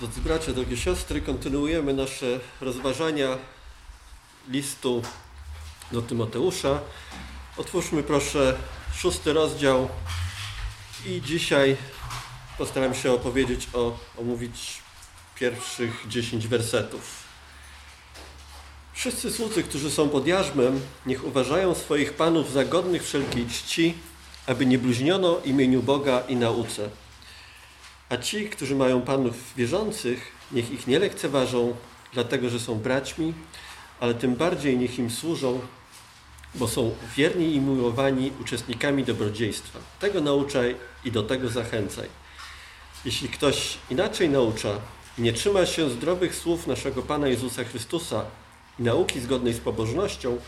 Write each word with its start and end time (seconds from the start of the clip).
Drodzy 0.00 0.20
bracia, 0.20 0.52
drogie 0.52 0.76
siostry, 0.76 1.20
kontynuujemy 1.20 1.94
nasze 1.94 2.40
rozważania 2.60 3.38
listu 4.48 5.02
do 5.92 6.02
Tymoteusza. 6.02 6.80
Otwórzmy 7.56 8.02
proszę 8.02 8.56
szósty 8.94 9.32
rozdział 9.32 9.88
i 11.06 11.22
dzisiaj 11.22 11.76
postaram 12.58 12.94
się 12.94 13.12
opowiedzieć 13.12 13.68
o, 13.72 13.98
omówić 14.18 14.82
pierwszych 15.34 16.04
dziesięć 16.08 16.48
wersetów. 16.48 17.24
Wszyscy 18.92 19.32
słudzy, 19.32 19.62
którzy 19.62 19.90
są 19.90 20.08
pod 20.08 20.26
jarzmem, 20.26 20.80
niech 21.06 21.24
uważają 21.24 21.74
swoich 21.74 22.12
panów 22.12 22.52
za 22.52 22.64
godnych 22.64 23.04
wszelkiej 23.04 23.46
czci, 23.46 23.94
aby 24.46 24.66
nie 24.66 24.78
bluźniono 24.78 25.40
imieniu 25.44 25.82
Boga 25.82 26.20
i 26.28 26.36
nauce. 26.36 26.90
A 28.08 28.16
ci, 28.16 28.48
którzy 28.48 28.74
mają 28.76 29.02
panów 29.02 29.54
wierzących, 29.56 30.32
niech 30.52 30.70
ich 30.70 30.86
nie 30.86 30.98
lekceważą, 30.98 31.76
dlatego 32.12 32.48
że 32.48 32.60
są 32.60 32.74
braćmi, 32.74 33.34
ale 34.00 34.14
tym 34.14 34.34
bardziej 34.34 34.78
niech 34.78 34.98
im 34.98 35.10
służą, 35.10 35.60
bo 36.54 36.68
są 36.68 36.94
wierni 37.16 37.54
i 37.54 37.60
miłowani 37.60 38.32
uczestnikami 38.40 39.04
dobrodziejstwa. 39.04 39.78
Tego 40.00 40.20
nauczaj 40.20 40.76
i 41.04 41.12
do 41.12 41.22
tego 41.22 41.48
zachęcaj. 41.48 42.08
Jeśli 43.04 43.28
ktoś 43.28 43.78
inaczej 43.90 44.28
naucza, 44.28 44.68
nie 45.18 45.32
trzyma 45.32 45.66
się 45.66 45.90
zdrowych 45.90 46.34
słów 46.34 46.66
naszego 46.66 47.02
Pana 47.02 47.28
Jezusa 47.28 47.64
Chrystusa 47.64 48.24
i 48.78 48.82
nauki 48.82 49.20
zgodnej 49.20 49.54
z 49.54 49.60
pobożnością, 49.60 50.38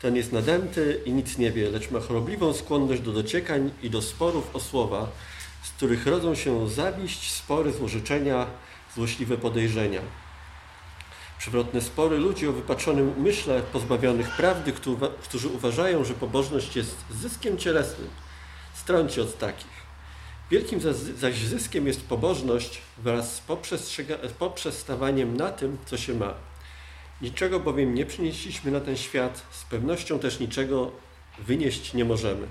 ten 0.00 0.16
jest 0.16 0.32
nadęty 0.32 1.00
i 1.06 1.12
nic 1.12 1.38
nie 1.38 1.52
wie, 1.52 1.70
lecz 1.70 1.90
ma 1.90 2.00
chorobliwą 2.00 2.52
skłonność 2.52 3.02
do 3.02 3.12
dociekań 3.12 3.70
i 3.82 3.90
do 3.90 4.02
sporów 4.02 4.56
o 4.56 4.60
słowa, 4.60 5.08
z 5.62 5.70
których 5.70 6.06
rodzą 6.06 6.34
się 6.34 6.68
zawiść, 6.68 7.32
spory, 7.32 7.72
złożyczenia, 7.72 8.46
złośliwe 8.94 9.36
podejrzenia. 9.36 10.00
Przewrotne 11.38 11.80
spory 11.80 12.18
ludzi 12.18 12.48
o 12.48 12.52
wypaczonym 12.52 13.12
umyśle, 13.18 13.60
pozbawionych 13.60 14.30
prawdy, 14.30 14.72
którzy 15.22 15.48
uważają, 15.48 16.04
że 16.04 16.14
pobożność 16.14 16.76
jest 16.76 16.96
zyskiem 17.10 17.58
cielesnym. 17.58 18.08
Strącie 18.74 19.22
od 19.22 19.38
takich. 19.38 19.82
Wielkim 20.50 20.80
zaś 21.16 21.34
zyskiem 21.34 21.86
jest 21.86 22.06
pobożność 22.06 22.82
wraz 22.98 23.42
z 24.28 24.32
poprzestawaniem 24.38 25.36
na 25.36 25.50
tym, 25.50 25.78
co 25.86 25.96
się 25.96 26.14
ma. 26.14 26.34
Niczego 27.22 27.60
bowiem 27.60 27.94
nie 27.94 28.06
przynieśliśmy 28.06 28.70
na 28.70 28.80
ten 28.80 28.96
świat, 28.96 29.42
z 29.50 29.64
pewnością 29.64 30.18
też 30.18 30.40
niczego 30.40 30.90
wynieść 31.38 31.94
nie 31.94 32.04
możemy. 32.04 32.46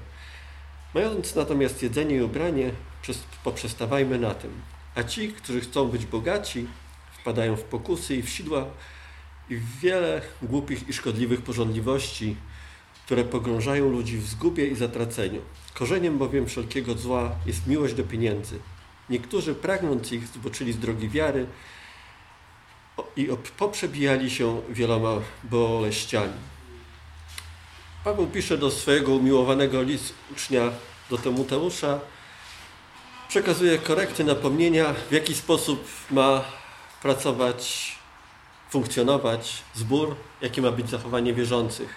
Mając 0.93 1.35
natomiast 1.35 1.83
jedzenie 1.83 2.15
i 2.15 2.21
ubranie, 2.21 2.71
poprzestawajmy 3.43 4.19
na 4.19 4.33
tym. 4.33 4.51
A 4.95 5.03
ci, 5.03 5.27
którzy 5.27 5.61
chcą 5.61 5.87
być 5.87 6.05
bogaci, 6.05 6.67
wpadają 7.19 7.55
w 7.55 7.63
pokusy 7.63 8.15
i 8.15 8.21
w 8.21 8.29
sidła 8.29 8.65
i 9.49 9.55
w 9.55 9.79
wiele 9.79 10.21
głupich 10.41 10.89
i 10.89 10.93
szkodliwych 10.93 11.41
porządliwości, 11.41 12.35
które 13.05 13.23
pogrążają 13.23 13.89
ludzi 13.89 14.17
w 14.17 14.27
zgubie 14.27 14.67
i 14.67 14.75
zatraceniu. 14.75 15.41
Korzeniem 15.73 16.17
bowiem 16.17 16.47
wszelkiego 16.47 16.93
zła 16.93 17.31
jest 17.45 17.67
miłość 17.67 17.93
do 17.93 18.03
pieniędzy. 18.03 18.59
Niektórzy 19.09 19.55
pragnąc 19.55 20.11
ich 20.11 20.27
zboczyli 20.27 20.73
z 20.73 20.79
drogi 20.79 21.09
wiary 21.09 21.45
i 23.15 23.29
poprzebijali 23.57 24.29
się 24.29 24.61
wieloma 24.69 25.15
boleściami. 25.43 26.33
Paweł 28.03 28.27
pisze 28.27 28.57
do 28.57 28.71
swojego 28.71 29.11
umiłowanego 29.11 29.81
list 29.81 30.13
ucznia 30.31 30.71
do 31.09 31.17
Tymoteusza, 31.17 31.99
przekazuje 33.31 33.77
korekty, 33.77 34.23
napomnienia, 34.23 34.93
w 35.09 35.11
jaki 35.11 35.35
sposób 35.35 35.87
ma 36.09 36.43
pracować, 37.01 37.91
funkcjonować 38.69 39.63
zbór, 39.75 40.15
jakie 40.41 40.61
ma 40.61 40.71
być 40.71 40.89
zachowanie 40.89 41.33
wierzących. 41.33 41.95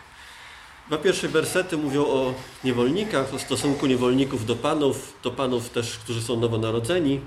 Dwa 0.87 0.99
pierwsze 0.99 1.29
wersety 1.29 1.77
mówią 1.77 2.07
o 2.07 2.35
niewolnikach, 2.65 3.35
o 3.35 3.39
stosunku 3.39 3.87
niewolników 3.87 4.47
do 4.47 4.57
panów, 4.57 5.13
do 5.23 5.31
panów 5.31 5.71
też, 5.71 5.99
którzy 5.99 6.23
są 6.23 6.41
nowonarodzeni, 6.41 7.21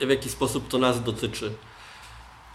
i 0.00 0.06
w 0.06 0.10
jaki 0.10 0.30
sposób 0.30 0.68
to 0.68 0.78
nas 0.78 1.02
dotyczy. 1.02 1.52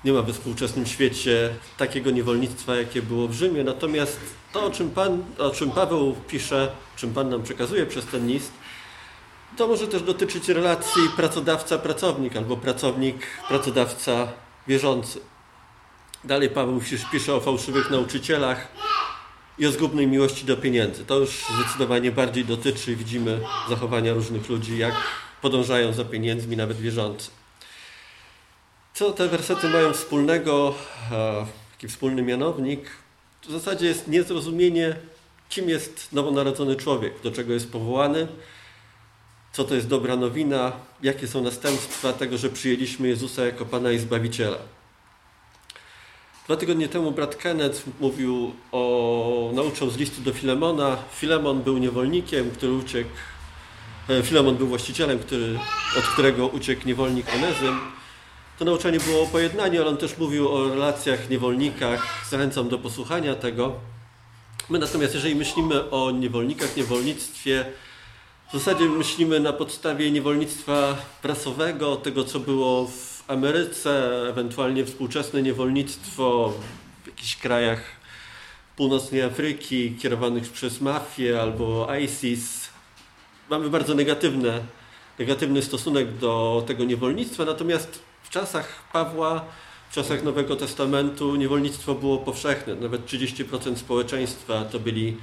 Nie 0.06 0.14
ma 0.14 0.22
we 0.22 0.34
współczesnym 0.34 0.86
świecie 0.86 1.56
takiego 1.78 2.12
niewolnictwa, 2.12 2.76
jakie 2.76 3.02
było 3.02 3.28
w 3.28 3.34
Rzymie. 3.34 3.64
Natomiast 3.64 4.20
to, 4.54 4.66
o 4.66 4.72
czym, 4.72 4.90
Pan, 4.90 5.24
o 5.38 5.50
czym 5.50 5.72
Paweł 5.72 6.16
pisze, 6.28 6.72
czym 6.96 7.14
Pan 7.14 7.30
nam 7.30 7.44
przekazuje 7.44 7.86
przez 7.86 8.06
ten 8.06 8.28
list, 8.28 8.52
to 9.58 9.68
może 9.68 9.88
też 9.88 10.02
dotyczyć 10.02 10.50
relacji 10.50 11.02
pracodawca-pracownik 11.18 12.38
albo 12.38 12.58
pracownik-pracodawca 12.58 14.28
wierzący. 14.68 15.20
Dalej 16.24 16.50
Paweł 16.50 16.82
pisze 17.12 17.36
o 17.36 17.40
fałszywych 17.40 17.92
nauczycielach 17.92 18.68
i 19.58 19.68
o 19.68 19.72
zgubnej 19.72 20.08
miłości 20.08 20.46
do 20.46 20.58
pieniędzy. 20.58 21.06
To 21.06 21.20
już 21.20 21.46
zdecydowanie 21.60 22.12
bardziej 22.12 22.46
dotyczy, 22.46 22.96
widzimy 22.96 23.40
zachowania 23.70 24.14
różnych 24.14 24.50
ludzi, 24.50 24.78
jak 24.78 24.94
podążają 25.42 25.94
za 25.94 26.06
pieniędzmi, 26.06 26.58
nawet 26.58 26.78
wierzący. 26.78 27.32
Co 28.94 29.12
te 29.12 29.28
wersety 29.28 29.70
mają 29.70 29.94
wspólnego, 29.94 30.76
jaki 31.72 31.88
wspólny 31.88 32.22
mianownik? 32.22 33.04
w 33.48 33.52
zasadzie 33.52 33.86
jest 33.86 34.08
niezrozumienie, 34.08 34.96
kim 35.50 35.70
jest 35.70 36.14
nowonarodzony 36.14 36.76
człowiek, 36.76 37.22
do 37.22 37.32
czego 37.32 37.54
jest 37.54 37.72
powołany, 37.72 38.28
co 39.54 39.64
to 39.64 39.76
jest 39.76 39.88
dobra 39.88 40.16
nowina, 40.16 40.72
jakie 41.04 41.28
są 41.28 41.42
następstwa 41.42 42.14
tego, 42.14 42.38
że 42.38 42.50
przyjęliśmy 42.50 43.08
Jezusa 43.08 43.46
jako 43.46 43.66
Pana 43.66 43.92
i 43.92 44.00
Zbawiciela. 44.00 44.58
Dwa 46.46 46.56
tygodnie 46.56 46.90
temu 46.90 47.12
brat 47.12 47.36
Kenneth 47.36 47.82
mówił 48.00 48.54
o, 48.72 49.52
nauczał 49.54 49.90
z 49.90 49.98
listu 49.98 50.22
do 50.22 50.34
Filemona. 50.34 50.98
Filemon 51.16 51.64
był 51.64 51.78
niewolnikiem, 51.78 52.52
który 52.52 52.74
uciekł, 52.74 53.10
e, 54.10 54.24
Filemon 54.24 54.56
był 54.56 54.68
właścicielem, 54.68 55.20
który, 55.20 55.60
od 55.98 56.04
którego 56.04 56.48
uciekł 56.48 56.88
niewolnik 56.88 57.28
Onezym. 57.36 57.80
To 58.60 58.66
nauczanie 58.66 59.00
było 59.00 59.24
o 59.24 59.28
pojednaniu, 59.28 59.82
ale 59.82 59.90
on 59.90 59.98
też 59.98 60.18
mówił 60.18 60.50
o 60.50 60.70
relacjach, 60.70 61.30
niewolnikach. 61.30 62.26
Zachęcam 62.30 62.70
do 62.70 62.80
posłuchania 62.80 63.36
tego. 63.36 63.74
My 64.70 64.80
natomiast, 64.80 65.14
jeżeli 65.14 65.36
myślimy 65.36 65.90
o 65.90 66.12
niewolnikach, 66.12 66.78
niewolnictwie, 66.78 67.66
w 68.54 68.56
zasadzie 68.56 68.86
myślimy 68.90 69.40
na 69.40 69.54
podstawie 69.54 70.12
niewolnictwa 70.12 70.98
prasowego, 71.22 71.96
tego 71.96 72.24
co 72.24 72.40
było 72.40 72.88
w 72.88 73.24
Ameryce, 73.28 74.24
ewentualnie 74.30 74.86
współczesne 74.86 75.42
niewolnictwo 75.42 76.54
w 77.04 77.08
jakichś 77.08 77.36
krajach 77.36 77.82
północnej 78.76 79.22
Afryki 79.22 79.96
kierowanych 79.96 80.52
przez 80.52 80.82
mafię 80.82 81.42
albo 81.42 81.96
ISIS. 81.96 82.70
Mamy 83.50 83.70
bardzo 83.70 83.94
negatywne, 83.94 84.60
negatywny 85.20 85.62
stosunek 85.62 86.18
do 86.18 86.64
tego 86.68 86.84
niewolnictwa, 86.84 87.46
natomiast 87.46 88.00
w 88.24 88.30
czasach 88.30 88.84
Pawła, 88.92 89.46
w 89.90 89.94
czasach 89.94 90.24
Nowego 90.24 90.56
Testamentu 90.56 91.36
niewolnictwo 91.36 91.96
było 91.96 92.18
powszechne. 92.18 92.76
Nawet 92.76 93.06
30% 93.06 93.76
społeczeństwa 93.76 94.66
to 94.66 94.80
byli 94.80 95.18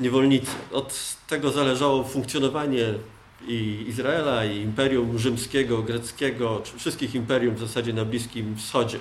niewolnicy. 0.00 0.50
Od 0.72 1.16
tego 1.26 1.50
zależało 1.50 2.04
funkcjonowanie 2.04 2.94
i 3.48 3.84
Izraela, 3.88 4.44
i 4.44 4.56
Imperium 4.56 5.18
Rzymskiego, 5.18 5.82
Greckiego, 5.82 6.60
czy 6.64 6.78
wszystkich 6.78 7.14
imperium 7.14 7.54
w 7.54 7.60
zasadzie 7.60 7.92
na 7.92 8.04
Bliskim 8.04 8.56
Wschodzie. 8.56 8.98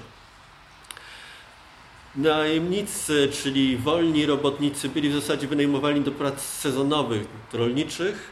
Najemnicy, 2.15 3.29
czyli 3.43 3.77
wolni 3.77 4.25
robotnicy, 4.25 4.89
byli 4.89 5.09
w 5.09 5.13
zasadzie 5.13 5.47
wynajmowani 5.47 6.01
do 6.01 6.11
prac 6.11 6.41
sezonowych, 6.41 7.27
rolniczych, 7.53 8.31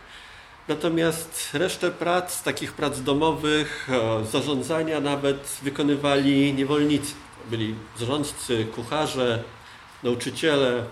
natomiast 0.67 1.49
resztę 1.53 1.91
prac, 1.91 2.43
takich 2.43 2.73
prac 2.73 3.01
domowych, 3.01 3.89
e, 3.91 4.25
zarządzania 4.25 5.01
nawet 5.01 5.59
wykonywali 5.63 6.53
niewolnicy. 6.53 7.13
Byli 7.49 7.75
zarządcy, 7.99 8.65
kucharze, 8.75 9.43
nauczyciele, 10.03 10.83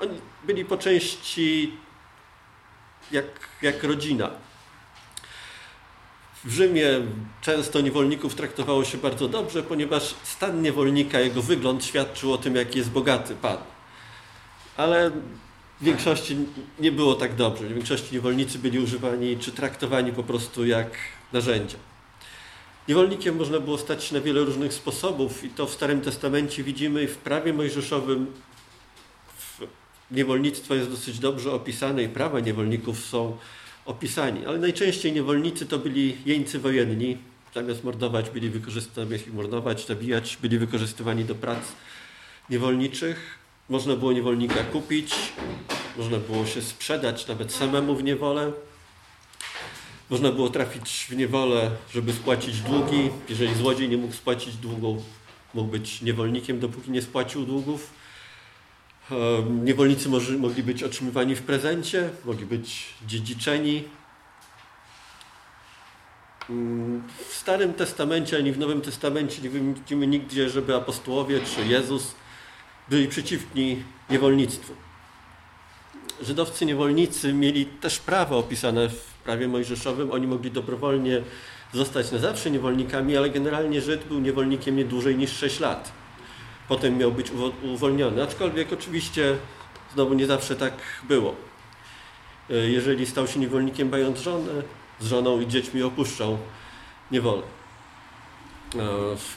oni 0.00 0.31
byli 0.46 0.64
po 0.64 0.76
części 0.76 1.72
jak, 3.12 3.24
jak 3.62 3.84
rodzina. 3.84 4.30
W 6.44 6.52
Rzymie 6.52 6.86
często 7.40 7.80
niewolników 7.80 8.34
traktowało 8.34 8.84
się 8.84 8.98
bardzo 8.98 9.28
dobrze, 9.28 9.62
ponieważ 9.62 10.14
stan 10.22 10.62
niewolnika, 10.62 11.20
jego 11.20 11.42
wygląd 11.42 11.84
świadczył 11.84 12.32
o 12.32 12.38
tym, 12.38 12.56
jaki 12.56 12.78
jest 12.78 12.90
bogaty 12.90 13.34
pan. 13.34 13.56
Ale 14.76 15.10
w 15.80 15.84
większości 15.84 16.36
nie 16.80 16.92
było 16.92 17.14
tak 17.14 17.34
dobrze. 17.34 17.66
W 17.66 17.74
większości 17.74 18.14
niewolnicy 18.14 18.58
byli 18.58 18.78
używani 18.78 19.38
czy 19.38 19.52
traktowani 19.52 20.12
po 20.12 20.22
prostu 20.22 20.66
jak 20.66 20.90
narzędzia. 21.32 21.78
Niewolnikiem 22.88 23.36
można 23.36 23.60
było 23.60 23.78
stać 23.78 24.04
się 24.04 24.14
na 24.14 24.20
wiele 24.20 24.44
różnych 24.44 24.74
sposobów 24.74 25.44
i 25.44 25.48
to 25.48 25.66
w 25.66 25.70
Starym 25.70 26.00
Testamencie 26.00 26.64
widzimy 26.64 27.02
i 27.02 27.06
w 27.06 27.16
prawie 27.16 27.52
mojżeszowym 27.52 28.26
niewolnictwo 30.12 30.74
jest 30.74 30.90
dosyć 30.90 31.18
dobrze 31.18 31.52
opisane 31.52 32.02
i 32.02 32.08
prawa 32.08 32.40
niewolników 32.40 33.06
są 33.06 33.36
opisani, 33.86 34.46
ale 34.46 34.58
najczęściej 34.58 35.12
niewolnicy 35.12 35.66
to 35.66 35.78
byli 35.78 36.16
jeńcy 36.26 36.58
wojenni, 36.58 37.18
zamiast 37.54 37.84
mordować 37.84 38.30
byli 38.30 38.50
wykorzystywani, 38.50 39.22
mordować, 39.32 39.86
zabijać, 39.86 40.38
byli 40.42 40.58
wykorzystywani 40.58 41.24
do 41.24 41.34
prac 41.34 41.58
niewolniczych. 42.50 43.38
Można 43.68 43.96
było 43.96 44.12
niewolnika 44.12 44.64
kupić, 44.64 45.14
można 45.96 46.18
było 46.18 46.46
się 46.46 46.62
sprzedać 46.62 47.26
nawet 47.26 47.52
samemu 47.52 47.96
w 47.96 48.04
niewolę. 48.04 48.52
Można 50.10 50.32
było 50.32 50.48
trafić 50.48 51.06
w 51.10 51.16
niewolę, 51.16 51.70
żeby 51.94 52.12
spłacić 52.12 52.60
długi. 52.60 53.10
Jeżeli 53.28 53.54
złodziej 53.54 53.88
nie 53.88 53.96
mógł 53.96 54.14
spłacić 54.14 54.56
długu, 54.56 55.02
mógł 55.54 55.70
być 55.70 56.02
niewolnikiem, 56.02 56.60
dopóki 56.60 56.90
nie 56.90 57.02
spłacił 57.02 57.46
długów. 57.46 58.01
Niewolnicy 59.64 60.08
mogli 60.38 60.62
być 60.62 60.82
otrzymywani 60.82 61.36
w 61.36 61.42
prezencie, 61.42 62.10
mogli 62.24 62.46
być 62.46 62.94
dziedziczeni. 63.06 63.84
Mm, 66.50 67.02
w 67.28 67.34
Starym 67.34 67.74
Testamencie 67.74 68.36
ani 68.36 68.52
w 68.52 68.58
Nowym 68.58 68.80
Testamencie 68.80 69.42
nie 69.42 69.50
widzimy 69.50 70.06
nigdzie, 70.06 70.50
żeby 70.50 70.76
apostołowie 70.76 71.40
czy 71.40 71.66
Jezus 71.66 72.14
byli 72.88 73.08
przeciwni 73.08 73.82
niewolnictwu. 74.10 74.72
Żydowscy 76.22 76.66
niewolnicy 76.66 77.32
mieli 77.32 77.66
też 77.66 77.98
prawo 77.98 78.38
opisane 78.38 78.88
w 78.88 79.14
prawie 79.24 79.48
mojżeszowym. 79.48 80.10
Oni 80.10 80.26
mogli 80.26 80.50
dobrowolnie 80.50 81.22
zostać 81.72 82.12
na 82.12 82.18
zawsze 82.18 82.50
niewolnikami, 82.50 83.16
ale 83.16 83.30
generalnie 83.30 83.80
Żyd 83.80 84.04
był 84.04 84.20
niewolnikiem 84.20 84.76
nie 84.76 84.84
dłużej 84.84 85.16
niż 85.16 85.32
6 85.32 85.60
lat. 85.60 86.01
Potem 86.72 86.98
miał 86.98 87.12
być 87.12 87.26
uwolniony, 87.62 88.22
aczkolwiek 88.22 88.72
oczywiście 88.72 89.36
znowu 89.94 90.14
nie 90.14 90.26
zawsze 90.26 90.56
tak 90.56 90.72
było. 91.08 91.34
E, 92.50 92.54
jeżeli 92.54 93.06
stał 93.06 93.26
się 93.26 93.40
niewolnikiem 93.40 93.88
mając 93.88 94.18
żonę, 94.18 94.52
z 95.00 95.06
żoną 95.06 95.40
i 95.40 95.46
dziećmi 95.46 95.82
opuszczał 95.82 96.38
niewolę. 97.10 97.42
E, 97.42 98.78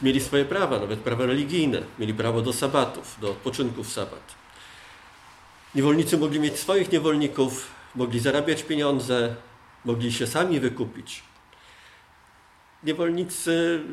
mieli 0.01 0.21
swoje 0.21 0.45
prawa, 0.45 0.79
nawet 0.79 0.99
prawa 0.99 1.25
religijne. 1.25 1.81
Mieli 1.99 2.13
prawo 2.13 2.41
do 2.41 2.53
sabatów, 2.53 3.17
do 3.21 3.29
odpoczynku 3.31 3.83
w 3.83 3.91
sabat. 3.91 4.35
Niewolnicy 5.75 6.17
mogli 6.17 6.39
mieć 6.39 6.59
swoich 6.59 6.91
niewolników, 6.91 7.71
mogli 7.95 8.19
zarabiać 8.19 8.63
pieniądze, 8.63 9.35
mogli 9.85 10.13
się 10.13 10.27
sami 10.27 10.59
wykupić. 10.59 11.23
Niewolnicy 12.83 13.83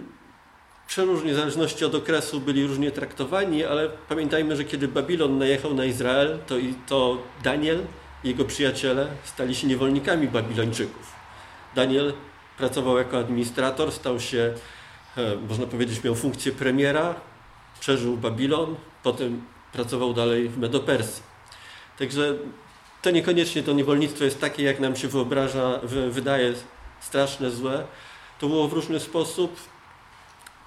przeróżnie, 0.88 1.32
w 1.32 1.36
zależności 1.36 1.84
od 1.84 1.94
okresu, 1.94 2.40
byli 2.40 2.66
różnie 2.66 2.90
traktowani, 2.90 3.64
ale 3.64 3.88
pamiętajmy, 4.08 4.56
że 4.56 4.64
kiedy 4.64 4.88
Babilon 4.88 5.38
najechał 5.38 5.74
na 5.74 5.84
Izrael, 5.84 6.38
to, 6.46 6.54
to 6.86 7.18
Daniel 7.44 7.80
i 8.24 8.28
jego 8.28 8.44
przyjaciele 8.44 9.06
stali 9.24 9.54
się 9.54 9.66
niewolnikami 9.66 10.28
Babilończyków. 10.28 11.12
Daniel 11.74 12.12
pracował 12.58 12.98
jako 12.98 13.18
administrator, 13.18 13.92
stał 13.92 14.20
się, 14.20 14.54
e, 15.16 15.36
można 15.48 15.66
powiedzieć, 15.66 16.04
miał 16.04 16.14
funkcję 16.14 16.52
premiera, 16.52 17.14
przeżył 17.80 18.16
Babilon, 18.16 18.76
potem 19.02 19.42
pracował 19.72 20.14
dalej 20.14 20.48
w 20.48 20.58
Medopersji. 20.58 21.22
Także 21.98 22.34
to 23.02 23.10
niekoniecznie 23.10 23.62
to 23.62 23.72
niewolnictwo 23.72 24.24
jest 24.24 24.40
takie, 24.40 24.62
jak 24.62 24.80
nam 24.80 24.96
się 24.96 25.08
wyobraża, 25.08 25.80
wydaje 26.10 26.54
straszne, 27.00 27.50
złe. 27.50 27.86
To 28.40 28.48
było 28.48 28.68
w 28.68 28.72
różny 28.72 29.00
sposób, 29.00 29.56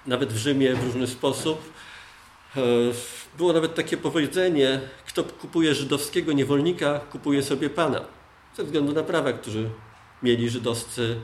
nawet 0.06 0.32
w 0.32 0.36
Rzymie 0.36 0.74
w 0.74 0.84
różny 0.84 1.06
sposób. 1.06 1.72
E, 2.56 2.60
było 3.38 3.52
nawet 3.52 3.74
takie 3.74 3.96
powiedzenie, 3.96 4.80
kto 5.06 5.24
kupuje 5.24 5.74
żydowskiego 5.74 6.32
niewolnika, 6.32 6.98
kupuje 6.98 7.42
sobie 7.42 7.70
pana. 7.70 8.00
Ze 8.56 8.64
względu 8.64 8.92
na 8.92 9.02
prawa, 9.02 9.32
którzy 9.32 9.70
mieli 10.22 10.50
żydowscy 10.50 11.16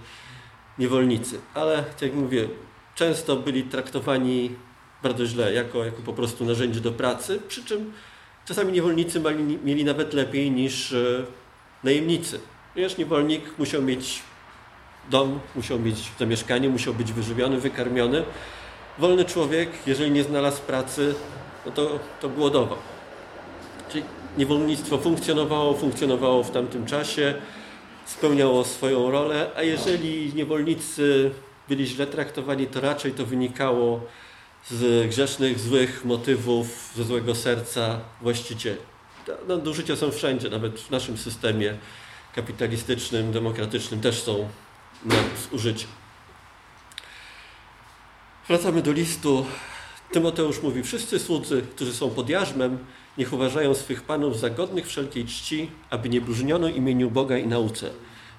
niewolnicy. 0.79 1.41
Ale, 1.55 1.83
tak 1.83 2.03
jak 2.03 2.15
mówię, 2.15 2.49
często 2.95 3.37
byli 3.37 3.63
traktowani 3.63 4.51
bardzo 5.03 5.27
źle, 5.27 5.53
jako, 5.53 5.85
jako 5.85 6.03
po 6.03 6.13
prostu 6.13 6.45
narzędzie 6.45 6.81
do 6.81 6.93
pracy, 6.93 7.41
przy 7.49 7.65
czym 7.65 7.93
czasami 8.45 8.73
niewolnicy 8.73 9.21
mieli, 9.21 9.59
mieli 9.65 9.85
nawet 9.85 10.15
lepiej 10.15 10.51
niż 10.51 10.93
e, 10.93 11.25
najemnicy. 11.85 12.41
Ponieważ 12.75 12.99
niewolnik 12.99 13.59
musiał 13.59 13.83
mieć 13.83 14.23
dom, 15.11 15.41
musiał 15.55 15.79
mieć 15.79 16.13
zamieszkanie, 16.19 16.69
musiał 16.69 16.95
być 16.95 17.13
wyżywiony, 17.13 17.61
wykarmiony. 17.61 18.25
Wolny 18.99 19.25
człowiek, 19.25 19.71
jeżeli 19.87 20.11
nie 20.11 20.25
znalazł 20.25 20.63
pracy, 20.63 21.15
no 21.67 21.73
to, 21.73 21.99
to 22.21 22.29
głodował. 22.29 22.79
Czyli 23.93 24.05
niewolnictwo 24.39 24.99
funkcjonowało, 24.99 25.75
funkcjonowało 25.75 26.43
w 26.43 26.51
tamtym 26.51 26.87
czasie 26.87 27.35
spełniało 28.07 28.65
swoją 28.65 29.11
rolę, 29.11 29.51
a 29.57 29.63
jeżeli 29.63 30.35
niewolnicy 30.35 31.31
byli 31.69 31.87
źle 31.87 32.07
traktowani, 32.07 32.67
to 32.67 32.81
raczej 32.81 33.13
to 33.13 33.27
wynikało 33.27 34.01
z 34.71 35.09
grzesznych, 35.09 35.59
złych 35.59 36.05
motywów, 36.05 36.93
ze 36.97 37.05
złego 37.05 37.35
serca 37.35 38.01
właścicieli. 38.23 38.79
Nadużycia 39.49 39.97
są 39.97 40.11
wszędzie, 40.11 40.51
nawet 40.51 40.81
w 40.81 40.91
naszym 40.91 41.19
systemie 41.19 41.77
kapitalistycznym, 42.35 43.33
demokratycznym 43.33 44.01
też 44.01 44.23
są 44.23 44.49
nadużycia. 45.05 45.87
Wracamy 48.49 48.83
do 48.83 48.93
listu. 48.93 49.47
Tymoteusz 50.13 50.63
mówi, 50.63 50.83
wszyscy 50.83 51.19
słudzy, 51.19 51.63
którzy 51.77 51.95
są 51.95 52.11
pod 52.11 52.29
jarzmem, 52.29 52.79
niech 53.19 53.33
uważają 53.33 53.75
swych 53.75 54.03
panów 54.03 54.39
za 54.39 54.51
godnych 54.51 54.87
wszelkiej 54.87 55.25
czci, 55.25 55.71
aby 55.91 56.09
nie 56.09 56.21
bluźniono 56.21 56.69
imieniu 56.69 57.11
Boga 57.11 57.39
i 57.39 57.47
nauce. 57.47 57.91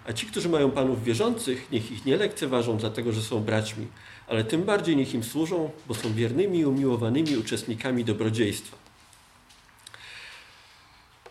A 0.07 0.13
ci, 0.13 0.25
którzy 0.25 0.49
mają 0.49 0.71
panów 0.71 1.03
wierzących, 1.03 1.71
niech 1.71 1.91
ich 1.91 2.05
nie 2.05 2.17
lekceważą, 2.17 2.77
dlatego 2.77 3.11
że 3.11 3.21
są 3.21 3.39
braćmi, 3.39 3.87
ale 4.27 4.43
tym 4.43 4.63
bardziej 4.63 4.95
niech 4.95 5.13
im 5.13 5.23
służą, 5.23 5.69
bo 5.87 5.93
są 5.93 6.13
wiernymi 6.13 6.59
i 6.59 6.65
umiłowanymi 6.65 7.37
uczestnikami 7.37 8.05
dobrodziejstwa. 8.05 8.77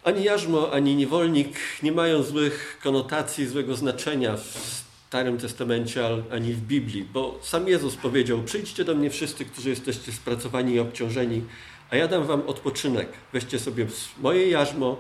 Ani 0.05 0.25
jarzmo, 0.25 0.73
ani 0.73 0.97
niewolnik 0.97 1.57
nie 1.83 1.93
mają 1.93 2.23
złych 2.23 2.79
konotacji, 2.83 3.47
złego 3.47 3.77
znaczenia 3.77 4.37
w 4.37 4.82
Starym 5.13 5.39
Testamencie, 5.39 6.07
ani 6.31 6.53
w 6.53 6.61
Biblii, 6.61 7.05
bo 7.05 7.39
sam 7.43 7.69
Jezus 7.69 7.97
powiedział: 7.97 8.43
Przyjdźcie 8.43 8.85
do 8.85 8.95
mnie 8.95 9.11
wszyscy, 9.11 9.45
którzy 9.45 9.71
jesteście 9.71 10.13
spracowani 10.13 10.75
i 10.75 10.81
obciążeni, 10.81 11.43
a 11.91 11.97
ja 11.97 12.09
dam 12.09 12.27
wam 12.27 12.43
odpoczynek. 12.47 13.09
Weźcie 13.33 13.59
sobie 13.59 13.87
moje 14.19 14.49
jarzmo 14.49 14.99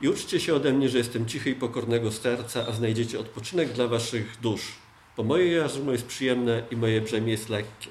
i 0.00 0.08
uczcie 0.08 0.40
się 0.40 0.54
ode 0.54 0.72
mnie, 0.72 0.88
że 0.88 0.98
jestem 0.98 1.26
cichy 1.26 1.50
i 1.50 1.54
pokornego 1.54 2.12
serca, 2.12 2.66
a 2.68 2.72
znajdziecie 2.72 3.20
odpoczynek 3.20 3.72
dla 3.72 3.86
waszych 3.86 4.40
dusz. 4.42 4.72
Bo 5.16 5.22
moje 5.22 5.52
jarzmo 5.52 5.92
jest 5.92 6.06
przyjemne 6.06 6.62
i 6.70 6.76
moje 6.76 7.00
brzemię 7.00 7.32
jest 7.32 7.48
lekkie. 7.48 7.90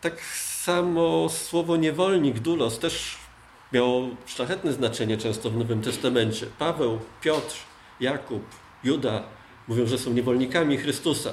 Tak 0.00 0.20
samo 0.64 1.28
słowo 1.28 1.76
niewolnik, 1.76 2.38
dulos, 2.38 2.78
też 2.78 3.16
miało 3.72 4.08
szlachetne 4.26 4.72
znaczenie 4.72 5.16
często 5.16 5.50
w 5.50 5.56
Nowym 5.56 5.82
Testamencie. 5.82 6.46
Paweł, 6.58 7.00
Piotr, 7.22 7.56
Jakub, 8.00 8.42
Juda 8.84 9.35
mówią, 9.68 9.86
że 9.86 9.98
są 9.98 10.12
niewolnikami 10.12 10.76
Chrystusa. 10.76 11.32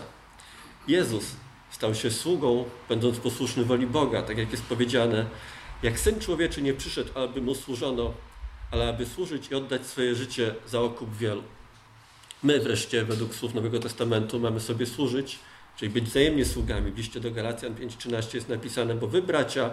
Jezus 0.88 1.26
stał 1.72 1.96
się 1.96 2.12
sługą, 2.12 2.66
będąc 2.90 3.20
posłuszny 3.20 3.66
woli 3.66 3.88
Boga, 3.88 4.22
tak 4.22 4.38
jak 4.38 4.52
jest 4.52 4.64
powiedziane, 4.64 5.26
jak 5.84 6.00
Syn 6.00 6.20
Człowieczy 6.20 6.62
nie 6.62 6.74
przyszedł, 6.74 7.20
aby 7.20 7.42
Mu 7.42 7.56
służono, 7.56 8.14
ale 8.72 8.90
aby 8.90 9.06
służyć 9.06 9.52
i 9.52 9.56
oddać 9.56 9.86
swoje 9.86 10.16
życie 10.16 10.56
za 10.68 10.82
okup 10.82 11.18
wielu. 11.18 11.44
My 12.44 12.60
wreszcie, 12.60 13.06
według 13.06 13.36
słów 13.36 13.54
Nowego 13.54 13.80
Testamentu, 13.80 14.40
mamy 14.40 14.60
sobie 14.60 14.86
służyć, 14.86 15.40
czyli 15.78 15.92
być 15.92 16.04
wzajemnie 16.06 16.46
sługami. 16.46 16.92
W 16.92 16.98
liście 16.98 17.20
do 17.20 17.32
Galacjan 17.32 17.76
5.13 17.76 18.36
jest 18.36 18.50
napisane, 18.50 18.96
bo 18.96 19.08
wy, 19.08 19.22
bracia, 19.22 19.70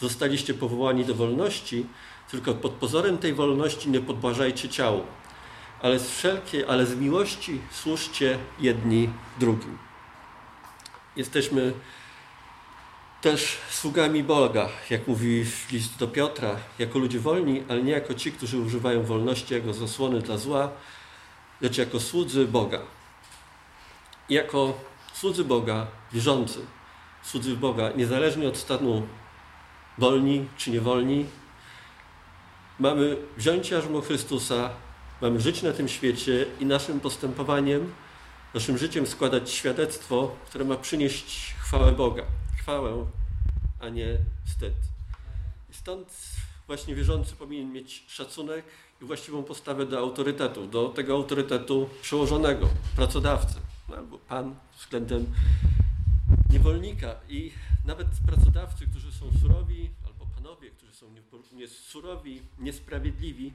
zostaliście 0.00 0.54
powołani 0.54 1.04
do 1.04 1.14
wolności, 1.14 1.86
tylko 2.30 2.54
pod 2.54 2.72
pozorem 2.72 3.18
tej 3.18 3.34
wolności 3.34 3.90
nie 3.90 4.00
podbłażajcie 4.00 4.68
ciału, 4.68 5.02
ale 5.82 5.98
z 5.98 6.10
wszelkiej, 6.10 6.64
ale 6.68 6.86
z 6.86 6.94
miłości 6.96 7.60
służcie 7.70 8.38
jedni 8.58 9.10
drugim. 9.38 9.78
Jesteśmy 11.16 11.72
też 13.20 13.58
sługami 13.70 14.24
Boga, 14.24 14.68
jak 14.90 15.08
mówi 15.08 15.44
list 15.72 15.98
do 15.98 16.08
Piotra, 16.08 16.56
jako 16.78 16.98
ludzie 16.98 17.20
wolni, 17.20 17.62
ale 17.68 17.82
nie 17.82 17.92
jako 17.92 18.14
ci, 18.14 18.32
którzy 18.32 18.58
używają 18.58 19.02
wolności 19.02 19.54
jako 19.54 19.74
zasłony 19.74 20.20
dla 20.20 20.38
zła, 20.38 20.70
lecz 21.60 21.78
jako 21.78 22.00
słudzy 22.00 22.46
Boga. 22.46 22.80
Jako 24.28 24.78
słudzy 25.12 25.44
Boga, 25.44 25.86
wierzący, 26.12 26.60
słudzy 27.22 27.56
Boga, 27.56 27.90
niezależnie 27.96 28.48
od 28.48 28.56
stanu 28.56 29.06
wolni 29.98 30.48
czy 30.56 30.70
niewolni, 30.70 31.26
mamy 32.78 33.16
wziąć 33.36 33.70
jarzmo 33.70 34.00
Chrystusa, 34.00 34.70
mamy 35.22 35.40
żyć 35.40 35.62
na 35.62 35.72
tym 35.72 35.88
świecie 35.88 36.46
i 36.60 36.66
naszym 36.66 37.00
postępowaniem, 37.00 37.92
naszym 38.54 38.78
życiem 38.78 39.06
składać 39.06 39.50
świadectwo, 39.50 40.36
które 40.46 40.64
ma 40.64 40.76
przynieść 40.76 41.54
chwałę 41.58 41.92
Boga 41.92 42.22
chwałę, 42.66 43.06
a 43.80 43.88
nie 43.88 44.18
wstyd. 44.44 44.74
I 45.70 45.74
stąd 45.74 46.08
właśnie 46.66 46.94
wierzący 46.94 47.36
powinien 47.36 47.72
mieć 47.72 48.04
szacunek 48.08 48.64
i 49.02 49.04
właściwą 49.04 49.42
postawę 49.42 49.86
do 49.86 49.98
autorytetu, 49.98 50.66
do 50.66 50.88
tego 50.88 51.14
autorytetu 51.14 51.88
przełożonego, 52.02 52.68
pracodawcy, 52.96 53.54
no, 53.88 53.96
albo 53.96 54.18
pan 54.18 54.54
względem 54.78 55.26
niewolnika 56.50 57.14
i 57.28 57.52
nawet 57.84 58.08
pracodawcy, 58.26 58.86
którzy 58.86 59.12
są 59.12 59.26
surowi, 59.40 59.90
albo 60.06 60.26
panowie, 60.26 60.70
którzy 60.70 60.94
są 60.94 61.06
nie, 61.52 61.68
surowi, 61.68 62.42
niesprawiedliwi, 62.58 63.52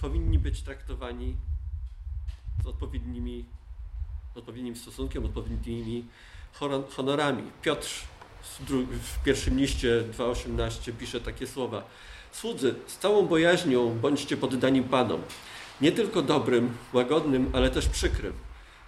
powinni 0.00 0.38
być 0.38 0.62
traktowani 0.62 1.36
z 2.64 2.66
odpowiednimi, 2.66 3.44
odpowiednim 4.34 4.76
stosunkiem, 4.76 5.24
odpowiednimi 5.24 6.04
honorami. 6.96 7.42
Piotr 7.62 7.88
w 9.02 9.22
pierwszym 9.24 9.58
liście 9.58 10.04
2.18 10.18 10.92
pisze 10.92 11.20
takie 11.20 11.46
słowa. 11.46 11.84
Słudzy, 12.32 12.74
z 12.86 12.98
całą 12.98 13.26
bojaźnią 13.26 13.98
bądźcie 13.98 14.36
poddani 14.36 14.82
Panom, 14.82 15.20
nie 15.80 15.92
tylko 15.92 16.22
dobrym, 16.22 16.76
łagodnym, 16.92 17.50
ale 17.52 17.70
też 17.70 17.88
przykrym. 17.88 18.32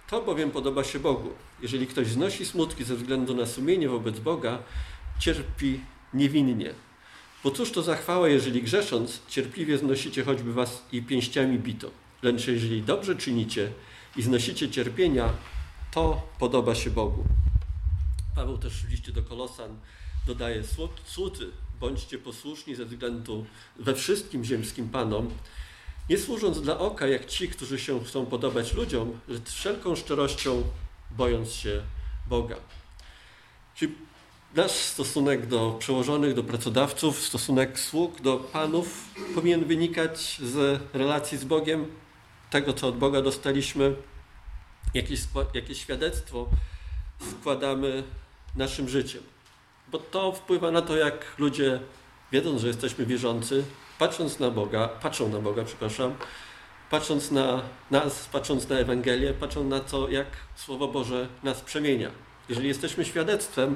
To 0.09 0.21
bowiem 0.21 0.51
podoba 0.51 0.83
się 0.83 0.99
Bogu. 0.99 1.29
Jeżeli 1.61 1.87
ktoś 1.87 2.07
znosi 2.07 2.45
smutki 2.45 2.83
ze 2.83 2.95
względu 2.95 3.35
na 3.35 3.45
sumienie 3.45 3.89
wobec 3.89 4.19
Boga, 4.19 4.59
cierpi 5.19 5.79
niewinnie. 6.13 6.73
Bo 7.43 7.51
cóż 7.51 7.71
to 7.71 7.81
za 7.81 7.95
chwała, 7.95 8.29
jeżeli 8.29 8.63
grzesząc, 8.63 9.21
cierpliwie 9.27 9.77
znosicie 9.77 10.23
choćby 10.23 10.53
was 10.53 10.83
i 10.91 11.01
pięściami 11.01 11.59
bito. 11.59 11.91
Lecz 12.21 12.47
jeżeli 12.47 12.81
dobrze 12.81 13.15
czynicie 13.15 13.71
i 14.15 14.21
znosicie 14.21 14.69
cierpienia, 14.69 15.33
to 15.91 16.27
podoba 16.39 16.75
się 16.75 16.89
Bogu. 16.89 17.23
Paweł 18.35 18.57
też 18.57 18.73
w 18.85 18.89
liście 18.89 19.11
do 19.11 19.23
Kolosan 19.23 19.79
dodaje, 20.27 20.63
słudzy, 21.05 21.51
bądźcie 21.79 22.17
posłuszni 22.17 22.75
ze 22.75 22.85
względu 22.85 23.45
we 23.79 23.95
wszystkim 23.95 24.43
ziemskim 24.43 24.89
Panom, 24.89 25.29
nie 26.09 26.17
służąc 26.17 26.61
dla 26.61 26.79
oka, 26.79 27.07
jak 27.07 27.25
ci, 27.25 27.47
którzy 27.47 27.79
się 27.79 28.03
chcą 28.03 28.25
podobać 28.25 28.73
ludziom, 28.73 29.19
lecz 29.27 29.49
wszelką 29.49 29.95
szczerością 29.95 30.63
bojąc 31.11 31.51
się 31.51 31.81
Boga. 32.29 32.55
Czyli 33.75 33.95
nasz 34.55 34.71
stosunek 34.71 35.45
do 35.45 35.75
przełożonych, 35.79 36.33
do 36.33 36.43
pracodawców, 36.43 37.19
stosunek 37.21 37.79
sług 37.79 38.21
do 38.21 38.37
panów 38.37 39.05
powinien 39.35 39.65
wynikać 39.65 40.37
z 40.41 40.81
relacji 40.93 41.37
z 41.37 41.43
Bogiem, 41.43 41.85
tego, 42.49 42.73
co 42.73 42.87
od 42.87 42.97
Boga 42.97 43.21
dostaliśmy, 43.21 43.95
jakieś, 44.93 45.19
jakieś 45.53 45.81
świadectwo 45.81 46.47
składamy 47.31 48.03
naszym 48.55 48.89
życiem. 48.89 49.23
Bo 49.91 49.99
to 49.99 50.31
wpływa 50.31 50.71
na 50.71 50.81
to, 50.81 50.97
jak 50.97 51.25
ludzie, 51.37 51.79
wiedząc, 52.31 52.61
że 52.61 52.67
jesteśmy 52.67 53.05
wierzący, 53.05 53.63
patrząc 53.99 54.39
na 54.39 54.51
Boga, 54.51 54.87
patrzą 54.87 55.29
na 55.29 55.39
Boga, 55.39 55.63
przepraszam, 55.63 56.15
patrząc 56.89 57.31
na 57.31 57.61
nas, 57.91 58.29
patrząc 58.31 58.69
na 58.69 58.75
Ewangelię, 58.75 59.33
patrzą 59.33 59.63
na 59.63 59.79
to, 59.79 60.09
jak 60.09 60.27
Słowo 60.55 60.87
Boże 60.87 61.27
nas 61.43 61.61
przemienia. 61.61 62.11
Jeżeli 62.49 62.67
jesteśmy 62.67 63.05
świadectwem, 63.05 63.75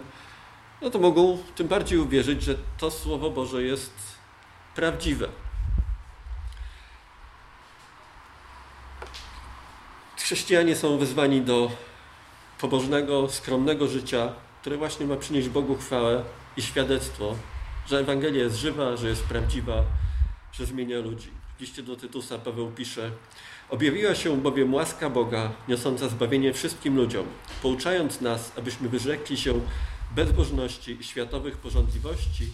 no 0.81 0.89
to 0.89 0.99
mogą 0.99 1.37
tym 1.55 1.67
bardziej 1.67 1.99
uwierzyć, 1.99 2.43
że 2.43 2.55
to 2.77 2.91
Słowo 2.91 3.29
Boże 3.29 3.63
jest 3.63 3.93
prawdziwe. 4.75 5.27
Chrześcijanie 10.17 10.75
są 10.75 10.97
wezwani 10.97 11.41
do 11.41 11.71
pobożnego, 12.59 13.29
skromnego 13.29 13.87
życia, 13.87 14.33
które 14.61 14.77
właśnie 14.77 15.05
ma 15.05 15.15
przynieść 15.15 15.49
Bogu 15.49 15.75
chwałę 15.75 16.23
i 16.57 16.61
świadectwo, 16.61 17.35
że 17.87 17.99
Ewangelia 17.99 18.43
jest 18.43 18.55
żywa, 18.55 18.97
że 18.97 19.09
jest 19.09 19.23
prawdziwa, 19.23 19.83
że 20.51 20.65
zmienia 20.65 20.99
ludzi. 20.99 21.29
W 21.57 21.61
liście 21.61 21.83
do 21.83 21.95
Tytusa 21.95 22.39
Paweł 22.39 22.71
pisze 22.71 23.11
Objawiła 23.69 24.15
się 24.15 24.37
bowiem 24.37 24.73
łaska 24.73 25.09
Boga, 25.09 25.51
niosąca 25.67 26.09
zbawienie 26.09 26.53
wszystkim 26.53 26.95
ludziom, 26.95 27.25
pouczając 27.61 28.21
nas, 28.21 28.51
abyśmy 28.57 28.89
wyrzekli 28.89 29.37
się 29.37 29.61
bezbożności 30.15 30.97
i 30.99 31.03
światowych 31.03 31.57
porządliwości, 31.57 32.49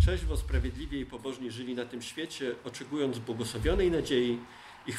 trzeźwo, 0.00 0.36
sprawiedliwie 0.36 1.00
i 1.00 1.06
pobożnie 1.06 1.50
żyli 1.50 1.74
na 1.74 1.84
tym 1.84 2.02
świecie, 2.02 2.54
oczekując 2.64 3.18
błogosławionej 3.18 3.90
nadziei 3.90 4.38
i 4.86 4.92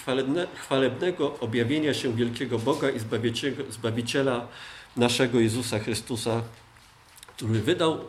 chwalebnego 0.56 1.40
objawienia 1.40 1.94
się 1.94 2.16
wielkiego 2.16 2.60
Boga 2.60 2.90
i 2.90 3.00
Zbawiciela 3.70 4.48
naszego 4.98 5.40
Jezusa 5.40 5.80
Chrystusa, 5.80 6.42
który 7.28 7.62
wydał 7.62 8.00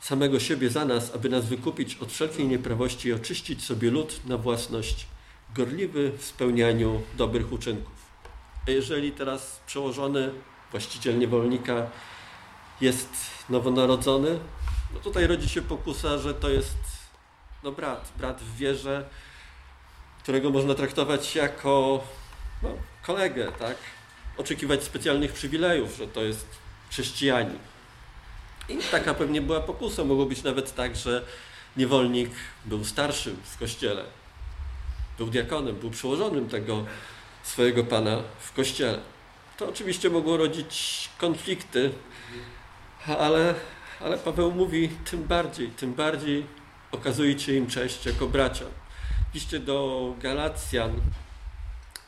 samego 0.00 0.40
siebie 0.40 0.70
za 0.70 0.84
nas, 0.84 1.14
aby 1.14 1.28
nas 1.28 1.46
wykupić 1.46 1.94
od 1.96 2.12
wszelkiej 2.12 2.48
nieprawości 2.48 3.08
i 3.08 3.12
oczyścić 3.12 3.64
sobie 3.64 3.90
lud 3.90 4.20
na 4.26 4.38
własność, 4.38 5.06
gorliwy 5.54 6.12
w 6.18 6.24
spełnianiu 6.24 7.02
dobrych 7.16 7.52
uczynków. 7.52 7.94
A 8.68 8.70
jeżeli 8.70 9.12
teraz 9.12 9.60
przełożony 9.66 10.30
właściciel 10.70 11.18
niewolnika 11.18 11.90
jest 12.80 13.08
nowonarodzony, 13.48 14.38
no 14.94 15.00
tutaj 15.00 15.26
rodzi 15.26 15.48
się 15.48 15.62
pokusa, 15.62 16.18
że 16.18 16.34
to 16.34 16.48
jest 16.48 16.76
no 17.62 17.72
brat, 17.72 18.12
brat 18.16 18.40
w 18.42 18.56
wierze, 18.56 19.08
którego 20.22 20.50
można 20.50 20.74
traktować 20.74 21.34
jako 21.34 22.04
no, 22.62 22.68
kolegę, 23.02 23.52
tak? 23.58 23.76
Oczekiwać 24.36 24.82
specjalnych 24.82 25.32
przywilejów, 25.32 25.96
że 25.96 26.08
to 26.08 26.22
jest 26.22 26.46
chrześcijanin. 26.90 27.58
I 28.68 28.76
taka 28.90 29.14
pewnie 29.14 29.42
była 29.42 29.60
pokusa. 29.60 30.04
Mogło 30.04 30.26
być 30.26 30.42
nawet 30.42 30.74
tak, 30.74 30.96
że 30.96 31.24
niewolnik 31.76 32.30
był 32.64 32.84
starszym 32.84 33.36
w 33.44 33.58
kościele, 33.58 34.04
był 35.18 35.26
diakonem, 35.26 35.76
był 35.76 35.90
przełożonym 35.90 36.48
tego 36.48 36.84
swojego 37.42 37.84
pana 37.84 38.22
w 38.40 38.52
kościele. 38.52 38.98
To 39.56 39.68
oczywiście 39.68 40.10
mogło 40.10 40.36
rodzić 40.36 41.08
konflikty, 41.18 41.92
ale, 43.08 43.54
ale 44.00 44.18
Paweł 44.18 44.52
mówi 44.52 44.88
tym 45.10 45.24
bardziej, 45.24 45.68
tym 45.68 45.94
bardziej 45.94 46.46
okazujcie 46.92 47.56
im 47.56 47.66
cześć 47.66 48.06
jako 48.06 48.26
bracia. 48.26 48.64
Piszcie 49.32 49.60
do 49.60 50.14
Galacjan, 50.20 50.92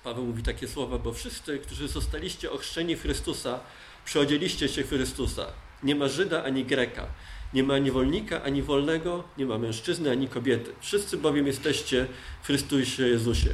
Paweł 0.04 0.24
mówi 0.24 0.42
takie 0.42 0.68
słowa, 0.68 0.98
bo 0.98 1.12
wszyscy, 1.12 1.58
którzy 1.58 1.88
zostaliście 1.88 2.50
ochrzczeni 2.50 2.96
w 2.96 3.02
Chrystusa, 3.02 3.60
przeodzieliście 4.04 4.68
się 4.68 4.82
Chrystusa. 4.82 5.46
Nie 5.82 5.94
ma 5.94 6.08
Żyda 6.08 6.44
ani 6.44 6.64
Greka, 6.64 7.06
nie 7.54 7.62
ma 7.62 7.78
niewolnika 7.78 8.42
ani 8.42 8.62
wolnego, 8.62 9.24
nie 9.38 9.46
ma 9.46 9.58
mężczyzny 9.58 10.10
ani 10.10 10.28
kobiety. 10.28 10.72
Wszyscy 10.80 11.16
bowiem 11.16 11.46
jesteście 11.46 12.06
w 12.42 12.46
Chrystusie 12.46 13.08
Jezusie. 13.08 13.50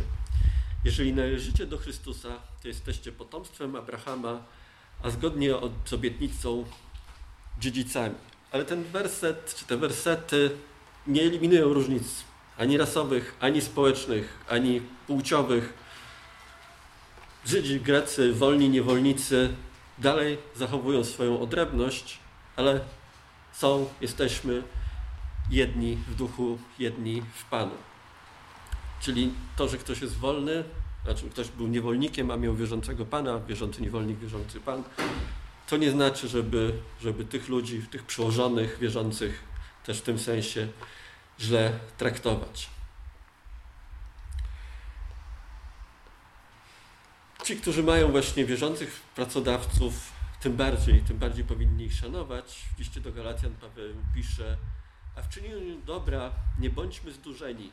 Jeżeli 0.85 1.13
należycie 1.13 1.67
do 1.67 1.79
Chrystusa, 1.79 2.29
to 2.63 2.69
jesteście 2.69 3.13
potomstwem 3.13 3.77
Abrahama, 3.77 4.45
a 5.03 5.11
zgodnie 5.11 5.51
z 5.85 5.93
obietnicą 5.93 6.65
dziedzicami. 7.59 8.15
Ale 8.53 8.65
ten 8.65 8.85
werset, 8.85 9.55
czy 9.59 9.65
te 9.65 9.77
wersety 9.77 10.51
nie 11.07 11.23
eliminują 11.23 11.73
różnic 11.73 12.25
ani 12.59 12.77
rasowych, 12.77 13.37
ani 13.41 13.61
społecznych, 13.61 14.45
ani 14.49 14.81
płciowych. 15.07 15.75
Żydzi, 17.47 17.81
Grecy, 17.81 18.33
wolni, 18.33 18.69
niewolnicy 18.69 19.55
dalej 19.99 20.39
zachowują 20.57 21.05
swoją 21.05 21.41
odrębność, 21.41 22.19
ale 22.57 22.81
są, 23.53 23.89
jesteśmy 24.01 24.63
jedni 25.51 25.97
w 25.97 26.15
duchu, 26.15 26.59
jedni 26.79 27.23
w 27.35 27.45
Panu. 27.45 27.75
Czyli 29.01 29.33
to, 29.57 29.69
że 29.69 29.79
ktoś 29.79 30.01
jest 30.01 30.17
wolny, 30.17 30.65
znaczy 31.05 31.31
ktoś 31.31 31.49
był 31.49 31.67
niewolnikiem, 31.67 32.31
a 32.31 32.37
miał 32.37 32.55
wierzącego 32.55 33.07
Pana, 33.07 33.41
wierzący 33.41 33.83
niewolnik, 33.83 34.19
wierzący 34.19 34.61
Pan, 34.61 34.83
to 35.69 35.77
nie 35.77 35.91
znaczy, 35.91 36.29
żeby, 36.29 36.73
żeby 37.01 37.25
tych 37.25 37.49
ludzi, 37.49 37.83
tych 37.83 38.03
przełożonych, 38.03 38.79
wierzących 38.79 39.45
też 39.85 39.99
w 39.99 40.03
tym 40.03 40.19
sensie 40.19 40.69
źle 41.41 41.79
traktować. 41.99 42.71
Ci, 47.45 47.57
którzy 47.57 47.83
mają 47.83 48.11
właśnie 48.11 48.45
wierzących 48.45 49.01
pracodawców, 49.15 50.13
tym 50.41 50.57
bardziej, 50.57 51.01
tym 51.01 51.19
bardziej 51.19 51.45
powinni 51.45 51.85
ich 51.85 51.95
szanować. 51.95 52.65
W 52.77 52.79
liście 52.79 53.01
do 53.01 53.13
Galacjan 53.13 53.55
Paweł 53.55 53.95
pisze, 54.15 54.57
a 55.17 55.23
w 55.23 55.29
czynieniu 55.29 55.81
dobra 55.87 56.33
nie 56.59 56.71
bądźmy 56.71 57.13
zdurzeni, 57.13 57.71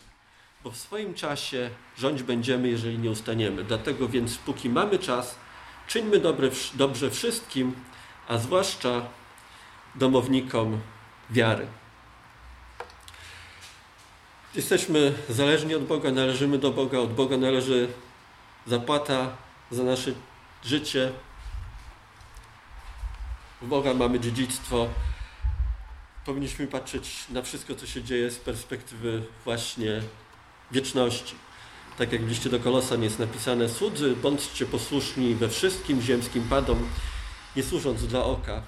bo 0.64 0.72
w 0.72 0.78
swoim 0.78 1.14
czasie 1.14 1.70
rządź 1.98 2.24
będziemy, 2.24 2.70
jeżeli 2.70 2.98
nie 2.98 3.12
ustaniemy. 3.12 3.64
Dlatego 3.64 4.08
więc, 4.08 4.38
póki 4.38 4.70
mamy 4.70 5.00
czas, 5.00 5.36
czyńmy 5.92 6.20
dobre, 6.20 6.50
dobrze 6.74 7.12
wszystkim, 7.12 7.76
a 8.28 8.38
zwłaszcza 8.38 9.02
domownikom 9.96 10.80
wiary. 11.30 11.68
Jesteśmy 14.56 15.14
zależni 15.30 15.76
od 15.76 15.86
Boga, 15.86 16.12
należymy 16.12 16.58
do 16.58 16.72
Boga, 16.72 17.00
od 17.00 17.14
Boga 17.14 17.38
należy 17.38 17.88
zapłata 18.68 19.38
za 19.72 19.84
nasze 19.84 20.12
życie. 20.64 21.12
W 23.62 23.68
Boga 23.68 23.94
mamy 23.94 24.20
dziedzictwo. 24.20 24.88
Powinniśmy 26.26 26.68
patrzeć 26.68 27.30
na 27.30 27.42
wszystko, 27.42 27.76
co 27.76 27.88
się 27.88 28.04
dzieje 28.04 28.32
z 28.32 28.38
perspektywy 28.38 29.24
właśnie 29.46 30.02
wieczności. 30.72 31.36
Tak 31.98 32.12
jak 32.12 32.26
w 32.26 32.30
liście 32.30 32.50
do 32.50 32.60
Kolosan 32.60 33.04
jest 33.04 33.20
napisane, 33.20 33.70
słudzy, 33.70 34.16
bądźcie 34.16 34.66
posłuszni 34.66 35.36
we 35.36 35.50
wszystkim 35.50 36.02
ziemskim 36.02 36.44
padom, 36.44 36.90
nie 37.56 37.64
służąc 37.64 38.08
dla 38.08 38.24
oka, 38.24 38.62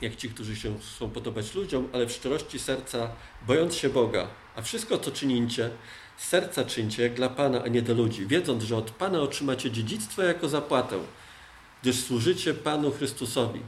jak 0.00 0.16
ci, 0.16 0.30
którzy 0.30 0.56
się 0.56 0.78
chcą 0.78 1.10
podobać 1.10 1.54
ludziom, 1.54 1.88
ale 1.92 2.06
w 2.06 2.12
szczerości 2.12 2.58
serca, 2.58 3.08
bojąc 3.46 3.74
się 3.74 3.88
Boga. 3.88 4.26
A 4.56 4.62
wszystko, 4.62 4.98
co 4.98 5.10
czynicie, 5.10 5.70
serca 6.16 6.64
czyńcie 6.64 7.02
jak 7.02 7.14
dla 7.14 7.28
Pana, 7.28 7.62
a 7.62 7.68
nie 7.68 7.82
dla 7.82 7.94
ludzi, 7.94 8.26
wiedząc, 8.26 8.62
że 8.62 8.76
od 8.76 8.90
Pana 8.90 9.18
otrzymacie 9.18 9.70
dziedzictwo 9.70 10.22
jako 10.22 10.48
zapłatę, 10.48 10.98
gdyż 11.82 11.96
służycie 11.96 12.54
Panu 12.54 12.90
Chrystusowi. 12.90 13.60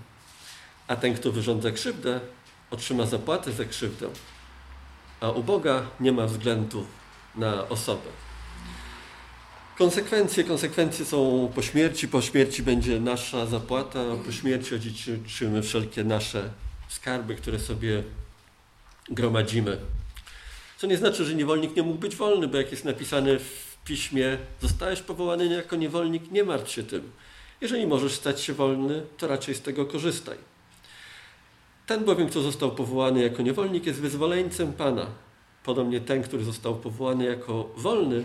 A 0.89 0.97
ten, 0.97 1.15
kto 1.15 1.33
wyrządza 1.33 1.71
krzywdę, 1.71 2.21
otrzyma 2.71 3.07
zapłatę 3.07 3.53
za 3.53 3.65
krzywdę, 3.65 4.09
a 5.21 5.31
u 5.31 5.43
Boga 5.43 5.83
nie 6.01 6.13
ma 6.13 6.27
względu 6.27 6.87
na 7.35 7.69
osobę. 7.69 8.28
Konsekwencje, 9.79 10.45
konsekwencje 10.45 11.05
są 11.05 11.51
po 11.55 11.63
śmierci. 11.63 12.09
Po 12.09 12.23
śmierci 12.23 12.63
będzie 12.63 13.01
nasza 13.01 13.47
zapłata, 13.47 14.05
po 14.27 14.33
śmierci 14.33 14.75
odziedziczymy 14.75 15.63
wszelkie 15.63 16.05
nasze 16.05 16.51
skarby, 16.89 17.35
które 17.35 17.59
sobie 17.59 18.03
gromadzimy. 19.11 19.79
Co 20.79 20.87
nie 20.87 20.97
znaczy, 20.97 21.25
że 21.25 21.35
niewolnik 21.35 21.77
nie 21.77 21.83
mógł 21.83 21.99
być 21.99 22.17
wolny, 22.17 22.49
bo 22.49 22.57
jak 22.57 22.71
jest 22.71 22.85
napisane 22.85 23.39
w 23.39 23.77
piśmie, 23.85 24.39
zostałeś 24.63 25.03
powołany 25.03 25.47
jako 25.47 25.77
niewolnik, 25.77 26.31
nie 26.31 26.45
martw 26.45 26.71
się 26.71 26.83
tym. 26.83 27.11
Jeżeli 27.61 27.87
możesz 27.87 28.13
stać 28.13 28.41
się 28.41 28.53
wolny, 28.53 29.03
to 29.19 29.29
raczej 29.29 29.55
z 29.55 29.61
tego 29.61 29.87
korzystaj. 29.87 30.37
Ten 31.87 32.05
bowiem, 32.05 32.29
kto 32.29 32.43
został 32.43 32.71
powołany 32.71 33.23
jako 33.23 33.43
niewolnik, 33.43 33.87
jest 33.87 34.01
wyzwoleńcem 34.01 34.73
Pana. 34.73 35.07
Podobnie 35.65 36.01
ten, 36.01 36.23
który 36.23 36.45
został 36.45 36.77
powołany 36.77 37.25
jako 37.25 37.69
wolny, 37.77 38.25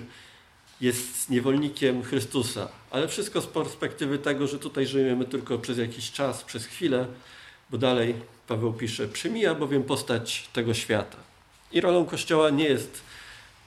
jest 0.84 1.30
niewolnikiem 1.30 2.04
Chrystusa. 2.04 2.68
Ale 2.92 3.08
wszystko 3.08 3.42
z 3.42 3.48
perspektywy 3.48 4.20
tego, 4.20 4.48
że 4.48 4.60
tutaj 4.60 4.88
żyjemy 4.88 5.26
tylko 5.26 5.58
przez 5.58 5.78
jakiś 5.78 6.12
czas, 6.12 6.44
przez 6.44 6.66
chwilę, 6.66 7.08
bo 7.70 7.78
dalej 7.78 8.16
Paweł 8.48 8.74
pisze, 8.74 9.08
przymija 9.08 9.56
bowiem 9.56 9.84
postać 9.84 10.50
tego 10.54 10.74
świata. 10.74 11.18
I 11.72 11.82
rolą 11.82 12.06
Kościoła 12.06 12.50
nie 12.50 12.66
jest 12.66 13.02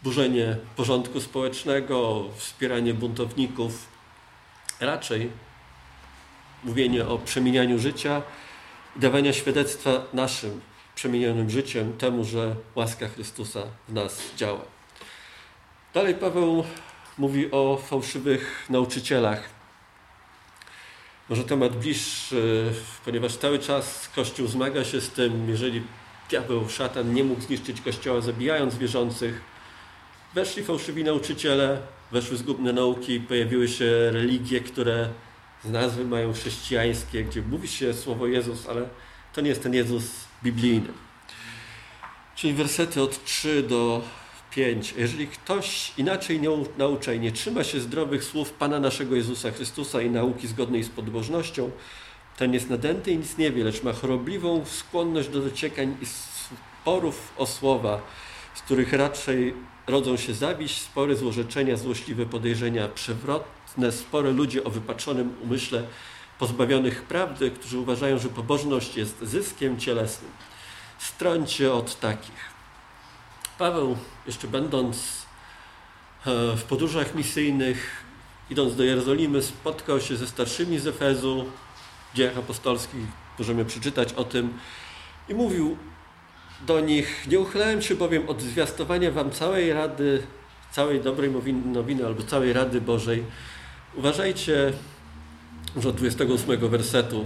burzenie 0.02 0.56
porządku 0.76 1.20
społecznego, 1.20 2.24
wspieranie 2.36 2.94
buntowników, 2.94 3.88
raczej 4.80 5.30
mówienie 6.64 7.06
o 7.08 7.18
przemienianiu 7.18 7.78
życia 7.78 8.22
dawania 8.96 9.32
świadectwa 9.32 10.04
naszym 10.12 10.60
przemienionym 10.94 11.50
życiem, 11.50 11.92
temu, 11.98 12.24
że 12.24 12.56
łaska 12.74 13.08
Chrystusa 13.08 13.62
w 13.88 13.92
nas 13.92 14.22
działa. 14.36 14.60
Dalej 15.94 16.14
Paweł 16.14 16.64
mówi 17.18 17.50
o 17.50 17.82
fałszywych 17.86 18.66
nauczycielach. 18.70 19.48
Może 21.28 21.44
temat 21.44 21.76
bliższy, 21.76 22.72
ponieważ 23.04 23.36
cały 23.36 23.58
czas 23.58 24.08
Kościół 24.14 24.46
zmaga 24.46 24.84
się 24.84 25.00
z 25.00 25.10
tym, 25.10 25.48
jeżeli 25.48 25.82
diabeł, 26.30 26.68
szatan 26.68 27.14
nie 27.14 27.24
mógł 27.24 27.40
zniszczyć 27.40 27.80
Kościoła 27.80 28.20
zabijając 28.20 28.76
wierzących, 28.76 29.40
weszli 30.34 30.64
fałszywi 30.64 31.04
nauczyciele, 31.04 31.82
weszły 32.12 32.36
zgubne 32.36 32.72
nauki, 32.72 33.20
pojawiły 33.20 33.68
się 33.68 34.10
religie, 34.10 34.60
które 34.60 35.08
z 35.64 35.70
nazwy 35.70 36.04
mają 36.04 36.32
chrześcijańskie, 36.32 37.24
gdzie 37.24 37.42
mówi 37.42 37.68
się 37.68 37.94
słowo 37.94 38.26
Jezus, 38.26 38.68
ale 38.68 38.88
to 39.32 39.40
nie 39.40 39.48
jest 39.48 39.62
ten 39.62 39.74
Jezus 39.74 40.04
biblijny. 40.44 40.88
Czyli 42.36 42.54
wersety 42.54 43.02
od 43.02 43.24
3 43.24 43.62
do 43.62 44.02
5. 44.56 44.94
Jeżeli 44.98 45.26
ktoś 45.26 45.92
inaczej 45.98 46.40
nie 46.40 46.48
naucza 46.78 47.12
i 47.12 47.20
nie 47.20 47.32
trzyma 47.32 47.64
się 47.64 47.80
zdrowych 47.80 48.24
słów 48.24 48.52
Pana 48.52 48.80
naszego 48.80 49.16
Jezusa 49.16 49.50
Chrystusa 49.50 50.02
i 50.02 50.10
nauki 50.10 50.48
zgodnej 50.48 50.84
z 50.84 50.88
podbożnością, 50.88 51.70
ten 52.36 52.54
jest 52.54 52.70
nadęty 52.70 53.12
i 53.12 53.18
nic 53.18 53.38
nie 53.38 53.50
wie, 53.50 53.64
lecz 53.64 53.82
ma 53.82 53.92
chorobliwą 53.92 54.64
skłonność 54.64 55.28
do 55.28 55.40
dociekań 55.40 55.96
i 56.02 56.06
sporów 56.06 57.32
o 57.36 57.46
słowa, 57.46 58.02
z 58.54 58.62
których 58.62 58.92
raczej 58.92 59.54
rodzą 59.86 60.16
się 60.16 60.34
zawiść, 60.34 60.80
spory, 60.80 61.16
złorzeczenia, 61.16 61.76
złośliwe 61.76 62.26
podejrzenia, 62.26 62.88
przewrotne 62.88 63.92
spory 63.92 64.32
ludzi 64.32 64.64
o 64.64 64.70
wypaczonym 64.70 65.34
umyśle, 65.42 65.82
pozbawionych 66.38 67.02
prawdy, 67.02 67.50
którzy 67.50 67.78
uważają, 67.78 68.18
że 68.18 68.28
pobożność 68.28 68.96
jest 68.96 69.18
zyskiem 69.22 69.80
cielesnym. 69.80 70.30
Strońcie 70.98 71.72
od 71.72 72.00
takich. 72.00 72.55
Paweł, 73.58 73.96
jeszcze 74.26 74.48
będąc 74.48 74.96
e, 76.26 76.56
w 76.56 76.62
podróżach 76.62 77.14
misyjnych, 77.14 78.04
idąc 78.50 78.76
do 78.76 78.84
Jerozolimy, 78.84 79.42
spotkał 79.42 80.00
się 80.00 80.16
ze 80.16 80.26
starszymi 80.26 80.78
z 80.78 80.86
Efezu, 80.86 81.44
w 82.12 82.16
dziejach 82.16 82.38
apostolskich. 82.38 83.06
Możemy 83.38 83.64
przeczytać 83.64 84.12
o 84.12 84.24
tym, 84.24 84.58
i 85.28 85.34
mówił 85.34 85.76
do 86.66 86.80
nich, 86.80 87.26
nie 87.28 87.40
uchylałem 87.40 87.82
się 87.82 87.94
bowiem 87.94 88.28
od 88.28 88.42
zwiastowania 88.42 89.10
wam 89.10 89.30
całej 89.30 89.72
rady, 89.72 90.22
całej 90.72 91.00
dobrej 91.00 91.30
nowiny 91.64 92.06
albo 92.06 92.22
całej 92.22 92.52
rady 92.52 92.80
Bożej. 92.80 93.24
Uważajcie, 93.94 94.72
już 95.76 95.86
od 95.86 95.96
28 95.96 96.68
wersetu, 96.68 97.24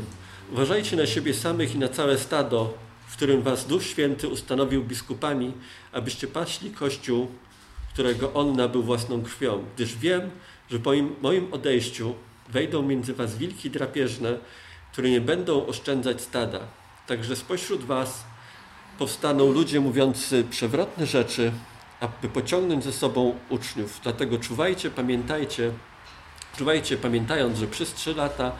uważajcie 0.52 0.96
na 0.96 1.06
siebie 1.06 1.34
samych 1.34 1.74
i 1.74 1.78
na 1.78 1.88
całe 1.88 2.18
stado, 2.18 2.74
którym 3.20 3.42
was 3.42 3.66
Duch 3.66 3.82
Święty 3.82 4.28
ustanowił 4.28 4.84
biskupami, 4.84 5.52
abyście 5.92 6.26
paśli 6.26 6.70
Kościół, 6.70 7.28
którego 7.92 8.32
On 8.32 8.56
nabył 8.56 8.82
własną 8.82 9.22
krwią. 9.22 9.64
Gdyż 9.74 9.96
wiem, 9.96 10.30
że 10.70 10.78
po 10.78 10.90
moim 11.22 11.52
odejściu 11.52 12.14
wejdą 12.48 12.82
między 12.82 13.14
was 13.14 13.38
wilki 13.38 13.70
drapieżne, 13.70 14.38
które 14.92 15.10
nie 15.10 15.20
będą 15.20 15.66
oszczędzać 15.66 16.20
stada. 16.20 16.60
Także 17.06 17.36
spośród 17.36 17.84
was 17.84 18.24
powstaną 18.98 19.52
ludzie 19.52 19.80
mówiący 19.80 20.44
przewrotne 20.50 21.06
rzeczy, 21.06 21.52
aby 22.00 22.28
pociągnąć 22.28 22.84
ze 22.84 22.92
sobą 22.92 23.38
uczniów. 23.48 24.00
Dlatego 24.02 24.38
czuwajcie, 24.38 24.90
pamiętajcie, 24.90 25.72
czuwajcie, 26.56 26.96
pamiętając, 26.96 27.58
że 27.58 27.66
przez 27.66 27.94
trzy 27.94 28.14
lata 28.14 28.52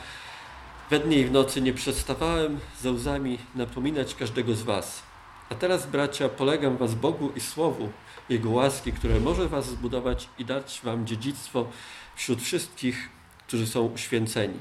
we 0.91 0.99
dnie 0.99 1.19
i 1.19 1.25
w 1.25 1.33
nocy 1.33 1.61
nie 1.61 1.73
przestawałem 1.73 2.61
ze 2.83 2.91
łzami 2.91 3.39
napominać 3.55 4.15
każdego 4.15 4.55
z 4.55 4.63
was. 4.63 5.03
A 5.51 5.55
teraz, 5.55 5.87
bracia, 5.87 6.29
polegam 6.29 6.77
was 6.77 6.95
Bogu 6.95 7.33
i 7.37 7.41
Słowu 7.41 7.89
Jego 8.29 8.51
łaski, 8.51 8.93
które 8.93 9.21
może 9.21 9.49
was 9.49 9.67
zbudować 9.67 10.29
i 10.39 10.45
dać 10.45 10.81
wam 10.85 11.07
dziedzictwo 11.07 11.69
wśród 12.17 12.43
wszystkich, 12.43 13.09
którzy 13.47 13.67
są 13.67 13.87
uświęceni. 13.87 14.59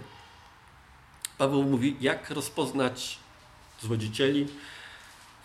Paweł 1.38 1.64
mówi, 1.64 1.98
jak 2.02 2.30
rozpoznać 2.30 3.20
zwodzicieli, 3.82 4.48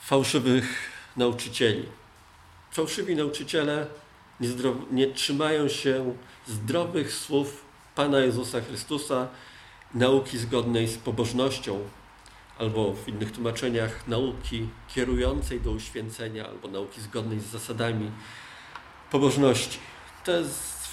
fałszywych 0.00 0.90
nauczycieli. 1.16 1.88
Fałszywi 2.70 3.16
nauczyciele 3.16 3.86
nie, 4.40 4.48
nie 4.90 5.06
trzymają 5.06 5.68
się 5.68 6.14
zdrowych 6.46 7.12
słów 7.12 7.64
Pana 7.94 8.18
Jezusa 8.18 8.60
Chrystusa, 8.60 9.28
nauki 9.94 10.38
zgodnej 10.38 10.88
z 10.88 10.98
pobożnością, 10.98 11.80
albo 12.58 12.92
w 12.92 13.08
innych 13.08 13.32
tłumaczeniach 13.32 14.08
nauki 14.08 14.68
kierującej 14.94 15.60
do 15.60 15.70
uświęcenia, 15.70 16.46
albo 16.48 16.68
nauki 16.68 17.00
zgodnej 17.00 17.40
z 17.40 17.46
zasadami 17.46 18.10
pobożności. 19.10 19.78
Te 20.24 20.44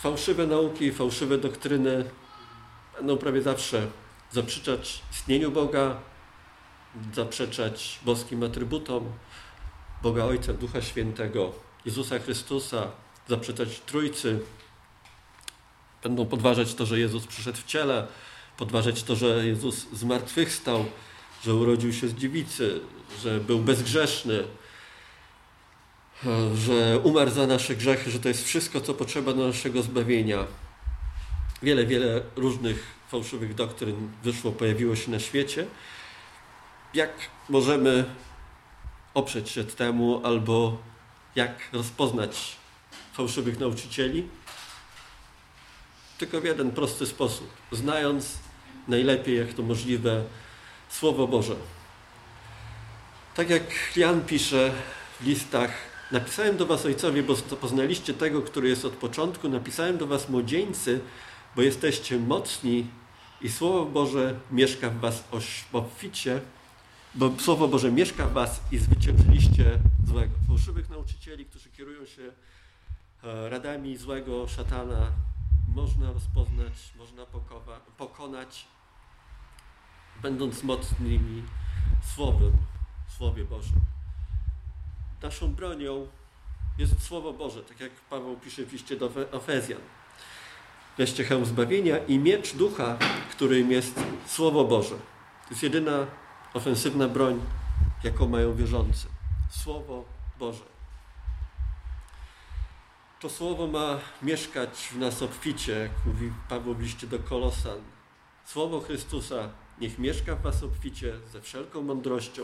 fałszywe 0.02 0.48
nauki, 0.48 0.92
fałszywe 0.92 1.38
doktryny 1.38 2.06
będą 2.98 3.18
prawie 3.18 3.42
zawsze 3.42 3.88
zaprzeczać 4.32 5.02
istnieniu 5.12 5.52
Boga, 5.52 5.98
zaprzeczać 7.14 8.00
boskim 8.06 8.44
atrybutom 8.44 9.12
Boga 10.04 10.26
Ojca, 10.26 10.54
Ducha 10.54 10.82
Świętego, 10.82 11.52
Jezusa 11.86 12.20
Chrystusa, 12.20 12.88
zaprzeczać 13.28 13.80
Trójcy. 13.80 14.40
Będą 16.04 16.26
podważać 16.26 16.74
to, 16.74 16.86
że 16.86 17.00
Jezus 17.00 17.28
przyszedł 17.28 17.58
w 17.58 17.66
ciele, 17.66 18.08
podważać 18.62 19.04
to, 19.04 19.16
że 19.16 19.48
Jezus 19.48 19.88
zmartwychwstał, 19.94 20.86
że 21.44 21.56
urodził 21.56 21.94
się 21.94 22.08
z 22.08 22.14
dziewicy, 22.14 22.82
że 23.24 23.40
był 23.40 23.60
bezgrzeszny, 23.60 24.44
że 26.56 27.00
umarł 27.04 27.32
za 27.32 27.48
nasze 27.48 27.76
grzechy, 27.76 28.12
że 28.12 28.20
to 28.20 28.28
jest 28.28 28.46
wszystko, 28.46 28.82
co 28.82 28.94
potrzeba 28.94 29.34
do 29.34 29.48
naszego 29.48 29.82
zbawienia. 29.82 30.46
Wiele, 31.62 31.86
wiele 31.86 32.22
różnych 32.36 32.84
fałszywych 33.12 33.56
doktryn 33.56 34.12
wyszło, 34.24 34.52
pojawiło 34.52 34.96
się 34.96 35.12
na 35.12 35.20
świecie. 35.20 35.66
Jak 36.94 37.14
możemy 37.50 38.06
oprzeć 39.14 39.50
się 39.50 39.64
temu, 39.64 40.22
albo 40.24 40.78
jak 41.36 41.70
rozpoznać 41.74 42.56
fałszywych 43.14 43.60
nauczycieli? 43.60 44.28
Tylko 46.18 46.42
w 46.42 46.46
jeden 46.46 46.72
prosty 46.72 47.06
sposób. 47.06 47.50
Znając 47.72 48.51
najlepiej, 48.88 49.38
jak 49.38 49.54
to 49.54 49.64
możliwe, 49.64 50.24
Słowo 50.90 51.28
Boże. 51.28 51.56
Tak 53.36 53.50
jak 53.50 53.64
Jan 53.96 54.22
pisze 54.22 54.72
w 55.22 55.26
listach, 55.26 55.72
napisałem 56.12 56.58
do 56.58 56.66
was 56.66 56.86
ojcowie, 56.86 57.24
bo 57.24 57.36
poznaliście 57.36 58.14
tego, 58.14 58.42
który 58.42 58.70
jest 58.70 58.86
od 58.86 58.94
początku, 58.94 59.50
napisałem 59.50 59.98
do 59.98 60.08
was 60.08 60.30
młodzieńcy, 60.30 61.00
bo 61.56 61.62
jesteście 61.62 62.20
mocni 62.20 62.88
i 63.42 63.50
Słowo 63.50 63.86
Boże 63.86 64.40
mieszka 64.52 64.90
w 64.90 65.00
was 65.00 65.24
obficie, 65.74 66.42
bo 67.16 67.32
Słowo 67.40 67.68
Boże 67.68 67.92
mieszka 67.92 68.28
w 68.28 68.34
was 68.34 68.62
i 68.72 68.78
zwyciężyliście 68.78 69.80
złego. 70.08 70.34
Fałszywych 70.48 70.90
nauczycieli, 70.90 71.46
którzy 71.46 71.70
kierują 71.70 72.06
się 72.06 72.22
e, 73.24 73.50
radami 73.50 73.98
złego 73.98 74.48
szatana, 74.48 75.12
można 75.76 76.12
rozpoznać, 76.12 76.74
można 76.98 77.26
pokonać, 77.98 78.68
będąc 80.22 80.64
mocnymi 80.64 81.44
Słowem, 82.16 82.52
Słowie 83.18 83.46
Bożym. 83.46 83.80
Naszą 85.22 85.54
bronią 85.54 86.08
jest 86.78 87.04
Słowo 87.04 87.34
Boże, 87.34 87.64
tak 87.64 87.80
jak 87.80 87.92
Paweł 87.92 88.38
pisze 88.38 88.66
w 88.66 88.74
liście 88.74 88.98
do 88.98 89.12
Efezjan. 89.32 89.82
Weźcie 90.98 91.24
hełm 91.24 91.46
zbawienia 91.46 91.98
i 91.98 92.20
miecz 92.20 92.56
ducha, 92.56 92.98
którym 93.32 93.72
jest 93.72 94.04
Słowo 94.28 94.66
Boże. 94.66 94.96
To 95.44 95.50
jest 95.50 95.64
jedyna 95.64 96.08
ofensywna 96.54 97.08
broń, 97.08 97.42
jaką 98.04 98.28
mają 98.30 98.56
wierzący. 98.56 99.08
Słowo 99.50 100.06
Boże. 100.40 100.71
To 103.22 103.30
słowo 103.30 103.68
ma 103.68 104.00
mieszkać 104.22 104.90
w 104.92 104.98
nas 104.98 105.22
obficie, 105.22 105.72
jak 105.72 105.92
mówi 106.06 106.32
Paweł 106.50 106.74
w 106.74 106.82
liście 106.82 107.08
do 107.08 107.20
Kolosan. 107.20 107.80
Słowo 108.46 108.80
Chrystusa 108.80 109.50
niech 109.82 110.00
mieszka 110.00 110.36
w 110.36 110.42
was 110.42 110.64
obficie 110.64 111.14
ze 111.32 111.42
wszelką 111.42 111.82
mądrością. 111.82 112.42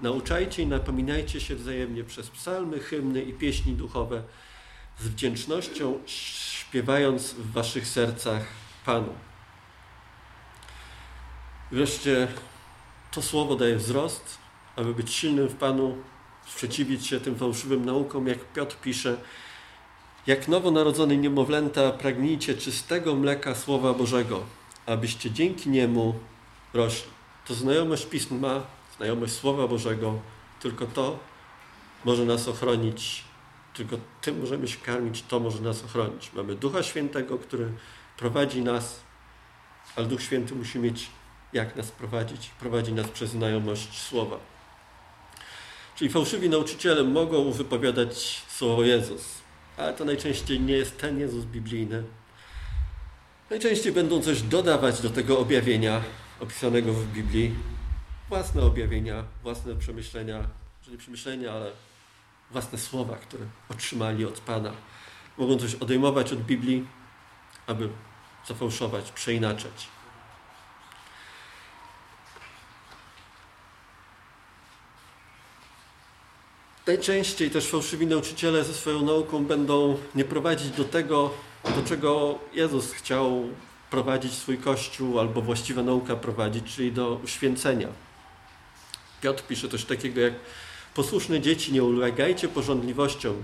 Nauczajcie 0.00 0.62
i 0.62 0.66
napominajcie 0.66 1.40
się 1.40 1.56
wzajemnie 1.56 2.04
przez 2.04 2.30
psalmy, 2.30 2.80
hymny 2.80 3.22
i 3.22 3.32
pieśni 3.32 3.72
duchowe 3.72 4.22
z 4.98 5.08
wdzięcznością 5.08 5.98
śpiewając 6.06 7.32
w 7.32 7.52
waszych 7.52 7.86
sercach 7.86 8.46
Panu. 8.86 9.14
Wreszcie 11.70 12.28
to 13.10 13.22
słowo 13.22 13.56
daje 13.56 13.76
wzrost, 13.76 14.38
aby 14.76 14.94
być 14.94 15.14
silnym 15.14 15.48
w 15.48 15.54
Panu, 15.54 15.96
sprzeciwić 16.46 17.06
się 17.06 17.20
tym 17.20 17.36
fałszywym 17.36 17.84
naukom, 17.84 18.26
jak 18.26 18.52
Piotr 18.52 18.76
pisze, 18.76 19.16
jak 20.26 20.48
nowonarodzone 20.48 21.16
niemowlęta 21.16 21.90
pragnijcie 21.90 22.54
czystego 22.54 23.14
mleka 23.14 23.54
Słowa 23.54 23.94
Bożego, 23.94 24.40
abyście 24.86 25.30
dzięki 25.30 25.70
niemu 25.70 26.14
rośli. 26.74 27.10
To 27.46 27.54
znajomość 27.54 28.06
Pisma, 28.06 28.62
znajomość 28.96 29.32
Słowa 29.32 29.68
Bożego, 29.68 30.18
tylko 30.60 30.86
to 30.86 31.18
może 32.04 32.24
nas 32.24 32.48
ochronić, 32.48 33.24
tylko 33.74 33.96
tym 34.20 34.40
możemy 34.40 34.68
się 34.68 34.78
karmić, 34.78 35.22
to 35.22 35.40
może 35.40 35.60
nas 35.60 35.84
ochronić. 35.84 36.30
Mamy 36.34 36.54
Ducha 36.54 36.82
Świętego, 36.82 37.38
który 37.38 37.72
prowadzi 38.16 38.62
nas, 38.62 39.00
ale 39.96 40.06
Duch 40.06 40.22
Święty 40.22 40.54
musi 40.54 40.78
mieć 40.78 41.06
jak 41.52 41.76
nas 41.76 41.90
prowadzić. 41.90 42.50
Prowadzi 42.60 42.92
nas 42.92 43.08
przez 43.08 43.30
znajomość 43.30 44.00
Słowa. 44.00 44.38
Czyli 45.96 46.10
fałszywi 46.10 46.48
nauczyciele 46.48 47.02
mogą 47.02 47.52
wypowiadać 47.52 48.42
Słowo 48.48 48.82
Jezus, 48.82 49.41
ale 49.76 49.94
to 49.94 50.04
najczęściej 50.04 50.60
nie 50.60 50.74
jest 50.74 50.98
ten 50.98 51.20
Jezus 51.20 51.44
biblijny. 51.44 52.04
Najczęściej 53.50 53.92
będą 53.92 54.22
coś 54.22 54.42
dodawać 54.42 55.02
do 55.02 55.10
tego 55.10 55.38
objawienia 55.38 56.00
opisanego 56.40 56.92
w 56.92 57.06
Biblii. 57.06 57.54
Własne 58.28 58.62
objawienia, 58.62 59.24
własne 59.42 59.76
przemyślenia, 59.76 60.44
czyli 60.84 60.98
przemyślenia, 60.98 61.52
ale 61.52 61.70
własne 62.50 62.78
słowa, 62.78 63.16
które 63.16 63.44
otrzymali 63.68 64.24
od 64.24 64.40
Pana. 64.40 64.72
Mogą 65.38 65.56
coś 65.56 65.74
odejmować 65.74 66.32
od 66.32 66.42
Biblii, 66.42 66.86
aby 67.66 67.88
zafałszować, 68.48 69.12
przeinaczać. 69.12 69.88
Najczęściej 76.92 77.50
też 77.50 77.66
fałszywi 77.66 78.06
nauczyciele 78.06 78.64
ze 78.64 78.74
swoją 78.74 79.02
nauką 79.02 79.44
będą 79.44 79.98
nie 80.14 80.24
prowadzić 80.24 80.70
do 80.70 80.84
tego, 80.84 81.30
do 81.76 81.82
czego 81.88 82.38
Jezus 82.52 82.92
chciał 82.92 83.48
prowadzić 83.90 84.32
swój 84.32 84.58
Kościół, 84.58 85.20
albo 85.20 85.42
właściwa 85.42 85.82
nauka 85.82 86.16
prowadzić, 86.16 86.74
czyli 86.76 86.92
do 86.92 87.20
uświęcenia. 87.24 87.88
Piotr 89.20 89.42
pisze 89.42 89.68
coś 89.68 89.84
takiego 89.84 90.20
jak 90.20 90.34
posłuszne 90.94 91.40
dzieci, 91.40 91.72
nie 91.72 91.82
ulegajcie 91.82 92.48
porządliwościom, 92.48 93.42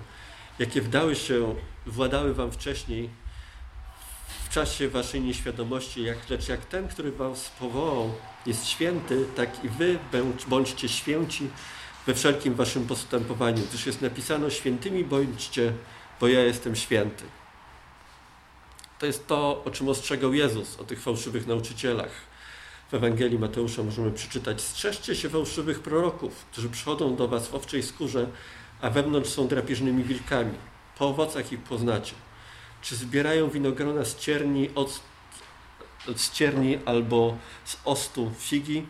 jakie 0.58 0.82
wdały 0.82 1.16
się, 1.16 1.54
władały 1.86 2.34
wam 2.34 2.52
wcześniej 2.52 3.10
w 4.50 4.54
czasie 4.54 4.88
waszej 4.88 5.20
nieświadomości, 5.20 6.02
jak, 6.02 6.30
lecz 6.30 6.48
jak 6.48 6.64
ten, 6.64 6.88
który 6.88 7.12
was 7.12 7.50
powołał, 7.60 8.12
jest 8.46 8.66
święty, 8.66 9.26
tak 9.36 9.64
i 9.64 9.68
wy 9.68 9.98
bądźcie 10.48 10.88
święci 10.88 11.48
we 12.08 12.14
wszelkim 12.14 12.54
waszym 12.54 12.86
postępowaniu, 12.86 13.62
gdyż 13.68 13.86
jest 13.86 14.02
napisano 14.02 14.50
świętymi 14.50 15.04
bądźcie, 15.04 15.72
bo 16.20 16.28
ja 16.28 16.40
jestem 16.40 16.76
święty. 16.76 17.24
To 18.98 19.06
jest 19.06 19.26
to, 19.26 19.64
o 19.64 19.70
czym 19.70 19.88
ostrzegał 19.88 20.34
Jezus, 20.34 20.80
o 20.80 20.84
tych 20.84 21.02
fałszywych 21.02 21.46
nauczycielach. 21.46 22.10
W 22.90 22.94
Ewangelii 22.94 23.38
Mateusza 23.38 23.82
możemy 23.82 24.10
przeczytać: 24.10 24.60
Strzeżcie 24.60 25.16
się 25.16 25.28
fałszywych 25.28 25.80
proroków, 25.80 26.44
którzy 26.52 26.68
przychodzą 26.68 27.16
do 27.16 27.28
was 27.28 27.48
w 27.48 27.54
owczej 27.54 27.82
skórze, 27.82 28.28
a 28.80 28.90
wewnątrz 28.90 29.30
są 29.30 29.48
drapieżnymi 29.48 30.04
wilkami. 30.04 30.54
Po 30.98 31.08
owocach 31.08 31.52
ich 31.52 31.60
poznacie. 31.60 32.14
Czy 32.82 32.96
zbierają 32.96 33.50
winogrona 33.50 34.04
z 34.04 34.16
cierni, 34.16 34.70
od, 34.74 35.00
z 36.16 36.32
cierni 36.32 36.78
albo 36.84 37.36
z 37.64 37.76
ostu 37.84 38.32
figi? 38.38 38.86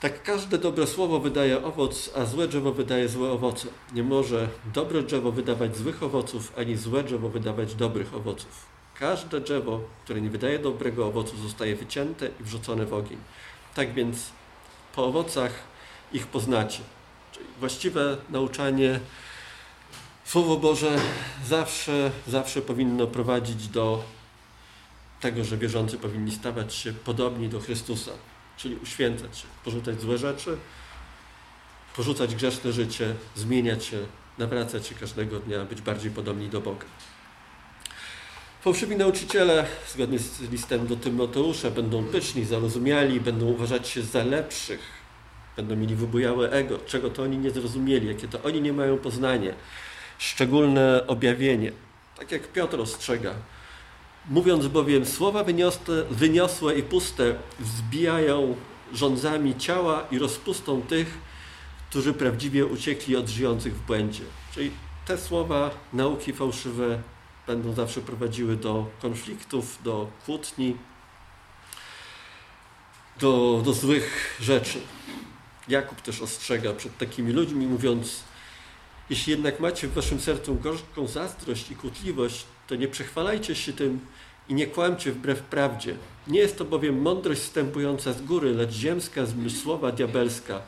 Tak 0.00 0.22
każde 0.22 0.58
dobre 0.58 0.86
słowo 0.86 1.20
wydaje 1.20 1.64
owoc, 1.64 2.10
a 2.16 2.24
złe 2.24 2.48
drzewo 2.48 2.72
wydaje 2.72 3.08
złe 3.08 3.30
owoce. 3.30 3.68
Nie 3.92 4.02
może 4.02 4.48
dobre 4.74 5.02
drzewo 5.02 5.32
wydawać 5.32 5.76
złych 5.76 6.02
owoców, 6.02 6.52
ani 6.58 6.76
złe 6.76 7.02
drzewo 7.02 7.28
wydawać 7.28 7.74
dobrych 7.74 8.14
owoców. 8.14 8.66
Każde 8.94 9.40
drzewo, 9.40 9.80
które 10.04 10.20
nie 10.20 10.30
wydaje 10.30 10.58
dobrego 10.58 11.06
owocu, 11.06 11.36
zostaje 11.36 11.76
wycięte 11.76 12.30
i 12.40 12.44
wrzucone 12.44 12.86
w 12.86 12.94
ogień. 12.94 13.18
Tak 13.74 13.94
więc 13.94 14.30
po 14.94 15.04
owocach 15.04 15.52
ich 16.12 16.26
poznacie. 16.26 16.80
Czyli 17.32 17.46
właściwe 17.60 18.16
nauczanie, 18.30 19.00
Słowo 20.24 20.56
Boże 20.56 20.96
zawsze, 21.46 22.10
zawsze 22.28 22.62
powinno 22.62 23.06
prowadzić 23.06 23.68
do 23.68 24.04
tego, 25.20 25.44
że 25.44 25.56
wierzący 25.56 25.98
powinni 25.98 26.32
stawać 26.32 26.74
się 26.74 26.92
podobni 26.92 27.48
do 27.48 27.60
Chrystusa 27.60 28.10
czyli 28.62 28.76
uświęcać 28.76 29.38
się, 29.38 29.46
porzucać 29.64 30.00
złe 30.00 30.18
rzeczy, 30.18 30.56
porzucać 31.96 32.34
grzeszne 32.34 32.72
życie, 32.72 33.14
zmieniać 33.36 33.84
się, 33.84 33.98
nawracać 34.38 34.86
się 34.86 34.94
każdego 34.94 35.40
dnia, 35.40 35.64
być 35.64 35.82
bardziej 35.82 36.10
podobni 36.10 36.48
do 36.48 36.60
Boga. 36.60 36.86
Fałszywi 38.60 38.96
nauczyciele, 38.96 39.66
zgodnie 39.88 40.18
z 40.18 40.40
listem 40.40 40.86
do 40.86 40.96
Tymoteusza, 40.96 41.70
będą 41.70 42.04
pyczni, 42.04 42.44
zarozumiali, 42.44 43.20
będą 43.20 43.46
uważać 43.46 43.88
się 43.88 44.02
za 44.02 44.24
lepszych, 44.24 44.80
będą 45.56 45.76
mieli 45.76 45.94
wybujałe 45.96 46.50
ego, 46.50 46.78
czego 46.86 47.10
to 47.10 47.22
oni 47.22 47.38
nie 47.38 47.50
zrozumieli, 47.50 48.08
jakie 48.08 48.28
to 48.28 48.42
oni 48.42 48.60
nie 48.60 48.72
mają 48.72 48.98
poznanie, 48.98 49.54
szczególne 50.18 51.06
objawienie. 51.06 51.72
Tak 52.16 52.32
jak 52.32 52.52
Piotr 52.52 52.80
ostrzega, 52.80 53.34
Mówiąc 54.28 54.66
bowiem, 54.66 55.06
słowa 55.06 55.44
wyniosłe, 55.44 56.04
wyniosłe 56.10 56.78
i 56.78 56.82
puste 56.82 57.34
wzbijają 57.58 58.56
rządzami 58.92 59.56
ciała 59.56 60.06
i 60.10 60.18
rozpustą 60.18 60.82
tych, 60.82 61.18
którzy 61.90 62.14
prawdziwie 62.14 62.66
uciekli 62.66 63.16
od 63.16 63.28
żyjących 63.28 63.76
w 63.76 63.86
błędzie. 63.86 64.22
Czyli 64.54 64.70
te 65.06 65.18
słowa, 65.18 65.70
nauki 65.92 66.32
fałszywe 66.32 67.02
będą 67.46 67.72
zawsze 67.72 68.00
prowadziły 68.00 68.56
do 68.56 68.86
konfliktów, 69.02 69.78
do 69.84 70.10
kłótni, 70.24 70.76
do, 73.20 73.62
do 73.64 73.72
złych 73.72 74.36
rzeczy. 74.40 74.80
Jakub 75.68 76.00
też 76.00 76.22
ostrzega 76.22 76.72
przed 76.72 76.98
takimi 76.98 77.32
ludźmi, 77.32 77.66
mówiąc: 77.66 78.22
Jeśli 79.10 79.30
jednak 79.30 79.60
macie 79.60 79.88
w 79.88 79.94
waszym 79.94 80.20
sercu 80.20 80.54
gorzką 80.54 81.06
zazdrość 81.06 81.70
i 81.70 81.76
kłótliwość, 81.76 82.46
to 82.70 82.76
nie 82.76 82.88
przechwalajcie 82.88 83.54
się 83.54 83.72
tym 83.72 84.00
i 84.48 84.54
nie 84.54 84.66
kłamcie 84.66 85.12
wbrew 85.12 85.42
prawdzie. 85.42 85.94
Nie 86.26 86.40
jest 86.40 86.58
to 86.58 86.64
bowiem 86.64 87.02
mądrość 87.02 87.40
wstępująca 87.40 88.12
z 88.12 88.22
góry, 88.22 88.54
lecz 88.54 88.72
ziemska, 88.72 89.26
zmysłowa, 89.26 89.92
diabelska. 89.92 90.62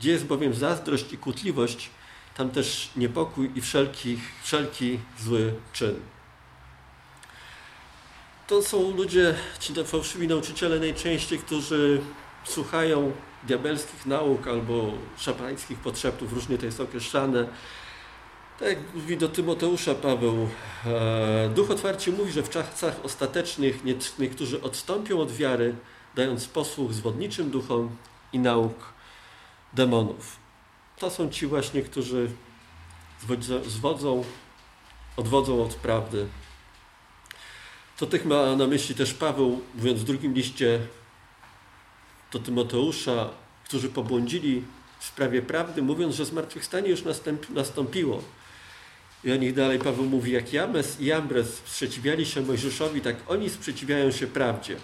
Gdzie 0.00 0.10
jest 0.10 0.26
bowiem 0.26 0.54
zazdrość 0.54 1.12
i 1.12 1.18
kłótliwość, 1.18 1.90
tam 2.36 2.50
też 2.50 2.90
niepokój 2.96 3.50
i 3.54 3.60
wszelki, 3.60 4.18
wszelki 4.42 4.98
zły 5.18 5.54
czyn. 5.72 5.94
To 8.46 8.62
są 8.62 8.96
ludzie, 8.96 9.34
ci 9.60 9.74
fałszywi 9.84 10.28
nauczyciele 10.28 10.80
najczęściej, 10.80 11.38
którzy 11.38 12.00
słuchają 12.44 13.12
diabelskich 13.42 14.06
nauk 14.06 14.46
albo 14.46 14.92
szatańskich 15.18 15.78
podszeptów, 15.78 16.32
różnie 16.32 16.58
to 16.58 16.66
jest 16.66 16.80
określane, 16.80 17.48
tak 18.58 18.68
jak 18.68 18.78
mówi 18.94 19.16
do 19.16 19.28
Tymoteusza 19.28 19.94
Paweł, 19.94 20.48
e, 20.86 21.48
Duch 21.54 21.70
otwarcie 21.70 22.12
mówi, 22.12 22.32
że 22.32 22.42
w 22.42 22.50
czasach 22.50 23.04
ostatecznych 23.04 23.84
niektórzy 24.18 24.62
odstąpią 24.62 25.20
od 25.20 25.32
wiary, 25.32 25.74
dając 26.14 26.48
posłuch 26.48 26.92
zwodniczym 26.92 27.50
duchom 27.50 27.96
i 28.32 28.38
nauk 28.38 28.92
demonów. 29.72 30.36
To 30.98 31.10
są 31.10 31.30
ci 31.30 31.46
właśnie, 31.46 31.82
którzy 31.82 32.30
zwodzą, 33.66 34.24
odwodzą 35.16 35.62
od 35.62 35.74
prawdy. 35.74 36.26
To 37.96 38.06
tych 38.06 38.24
ma 38.24 38.56
na 38.56 38.66
myśli 38.66 38.94
też 38.94 39.14
Paweł, 39.14 39.62
mówiąc 39.74 40.00
w 40.00 40.04
drugim 40.04 40.34
liście 40.34 40.80
do 42.32 42.38
Tymoteusza, 42.38 43.30
którzy 43.64 43.88
pobłądzili 43.88 44.64
w 44.98 45.04
sprawie 45.04 45.42
prawdy, 45.42 45.82
mówiąc, 45.82 46.14
że 46.14 46.24
zmartwychwstanie 46.24 46.88
już 46.88 47.02
nastąpiło. 47.50 48.22
I 49.24 49.32
o 49.32 49.36
nich 49.36 49.54
dalej 49.54 49.78
Paweł 49.78 50.04
mówi, 50.04 50.32
jak 50.32 50.52
James 50.52 51.00
i 51.00 51.04
Jambres 51.04 51.54
sprzeciwiali 51.54 52.26
się 52.26 52.42
Mojżeszowi, 52.42 53.00
tak 53.00 53.16
oni 53.28 53.50
sprzeciwiają 53.50 54.10
się 54.10 54.26
prawdzie. 54.26 54.76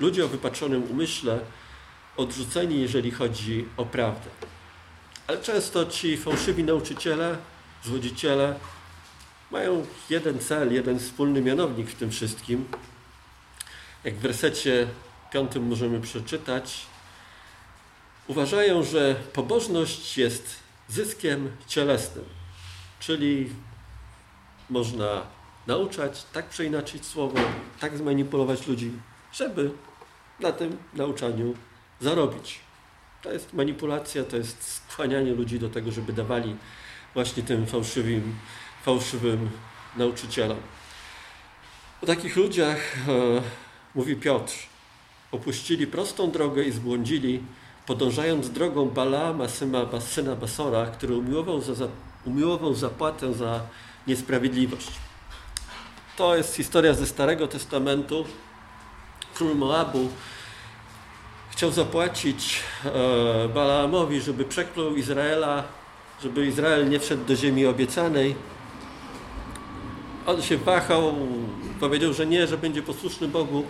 Ludzie 0.00 0.24
o 0.24 0.28
wypaczonym 0.28 0.82
umyśle, 0.90 1.40
odrzuceni, 2.16 2.80
jeżeli 2.80 3.10
chodzi 3.10 3.68
o 3.76 3.86
prawdę. 3.86 4.30
Ale 5.26 5.38
często 5.38 5.86
ci 5.86 6.16
fałszywi 6.16 6.64
nauczyciele, 6.64 7.36
zwodziciele 7.84 8.54
mają 9.50 9.86
jeden 10.10 10.38
cel, 10.38 10.72
jeden 10.72 10.98
wspólny 10.98 11.40
mianownik 11.40 11.90
w 11.90 11.94
tym 11.94 12.10
wszystkim. 12.10 12.64
Jak 14.04 14.14
w 14.14 14.20
wersecie 14.20 14.86
piątym 15.32 15.66
możemy 15.66 16.00
przeczytać, 16.00 16.86
uważają, 18.26 18.82
że 18.82 19.14
pobożność 19.32 20.18
jest 20.18 20.56
zyskiem 20.88 21.50
cielesnym, 21.66 22.24
czyli 23.00 23.50
można 24.70 25.22
nauczać, 25.66 26.26
tak 26.32 26.48
przeinaczyć 26.48 27.06
słowo, 27.06 27.38
tak 27.80 27.98
zmanipulować 27.98 28.66
ludzi, 28.66 28.92
żeby 29.32 29.70
na 30.40 30.52
tym 30.52 30.76
nauczaniu 30.94 31.54
zarobić. 32.00 32.60
To 33.22 33.32
jest 33.32 33.52
manipulacja, 33.52 34.24
to 34.24 34.36
jest 34.36 34.82
skłanianie 34.90 35.32
ludzi 35.32 35.58
do 35.58 35.68
tego, 35.68 35.92
żeby 35.92 36.12
dawali 36.12 36.56
właśnie 37.14 37.42
tym 37.42 37.66
fałszywym, 37.66 38.34
fałszywym 38.84 39.50
nauczycielom. 39.96 40.58
O 42.02 42.06
takich 42.06 42.36
ludziach 42.36 42.78
e, 43.08 43.42
mówi 43.94 44.16
Piotr. 44.16 44.54
Opuścili 45.32 45.86
prostą 45.86 46.30
drogę 46.30 46.64
i 46.64 46.72
zbłądzili, 46.72 47.42
podążając 47.86 48.50
drogą 48.50 48.88
Balaama, 48.90 49.48
syna, 49.48 50.00
syna 50.00 50.36
Basora, 50.36 50.86
który 50.86 51.16
umiłował, 51.16 51.60
za, 51.60 51.88
umiłował 52.28 52.74
zapłatę 52.74 53.34
za 53.34 53.60
niesprawiedliwość. 54.06 54.90
To 56.16 56.36
jest 56.36 56.56
historia 56.56 56.94
ze 56.94 57.06
Starego 57.06 57.48
Testamentu. 57.48 58.24
Król 59.34 59.56
Moabu 59.56 60.08
chciał 61.50 61.70
zapłacić 61.70 62.60
e, 62.84 63.48
Balaamowi, 63.48 64.20
żeby 64.20 64.44
przeklął 64.44 64.96
Izraela, 64.96 65.64
żeby 66.22 66.46
Izrael 66.46 66.88
nie 66.88 67.00
wszedł 67.00 67.24
do 67.24 67.36
ziemi 67.36 67.66
obiecanej. 67.66 68.34
On 70.26 70.42
się 70.42 70.56
wahał, 70.56 71.14
powiedział, 71.80 72.12
że 72.12 72.26
nie, 72.26 72.46
że 72.46 72.58
będzie 72.58 72.82
posłuszny 72.82 73.28
Bogu, 73.28 73.64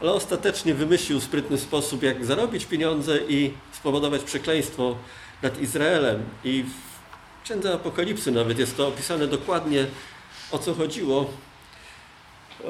ale 0.00 0.12
ostatecznie 0.12 0.74
wymyślił 0.74 1.20
sprytny 1.20 1.58
sposób, 1.58 2.02
jak 2.02 2.24
zarobić 2.24 2.64
pieniądze 2.64 3.18
i 3.28 3.54
spowodować 3.72 4.22
przekleństwo 4.22 4.96
nad 5.42 5.60
Izraelem. 5.60 6.22
I 6.44 6.64
Księdze 7.44 7.74
Apokalipsy 7.74 8.32
nawet 8.32 8.58
jest 8.58 8.76
to 8.76 8.88
opisane 8.88 9.26
dokładnie, 9.26 9.86
o 10.50 10.58
co 10.58 10.74
chodziło. 10.74 11.30
E, 12.60 12.66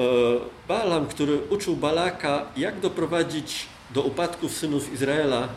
Balam, 0.68 1.06
który 1.06 1.38
uczył 1.50 1.76
Balaka, 1.76 2.46
jak 2.56 2.80
doprowadzić 2.80 3.66
do 3.90 4.02
upadków 4.02 4.52
synów 4.52 4.92
Izraela, 4.92 5.48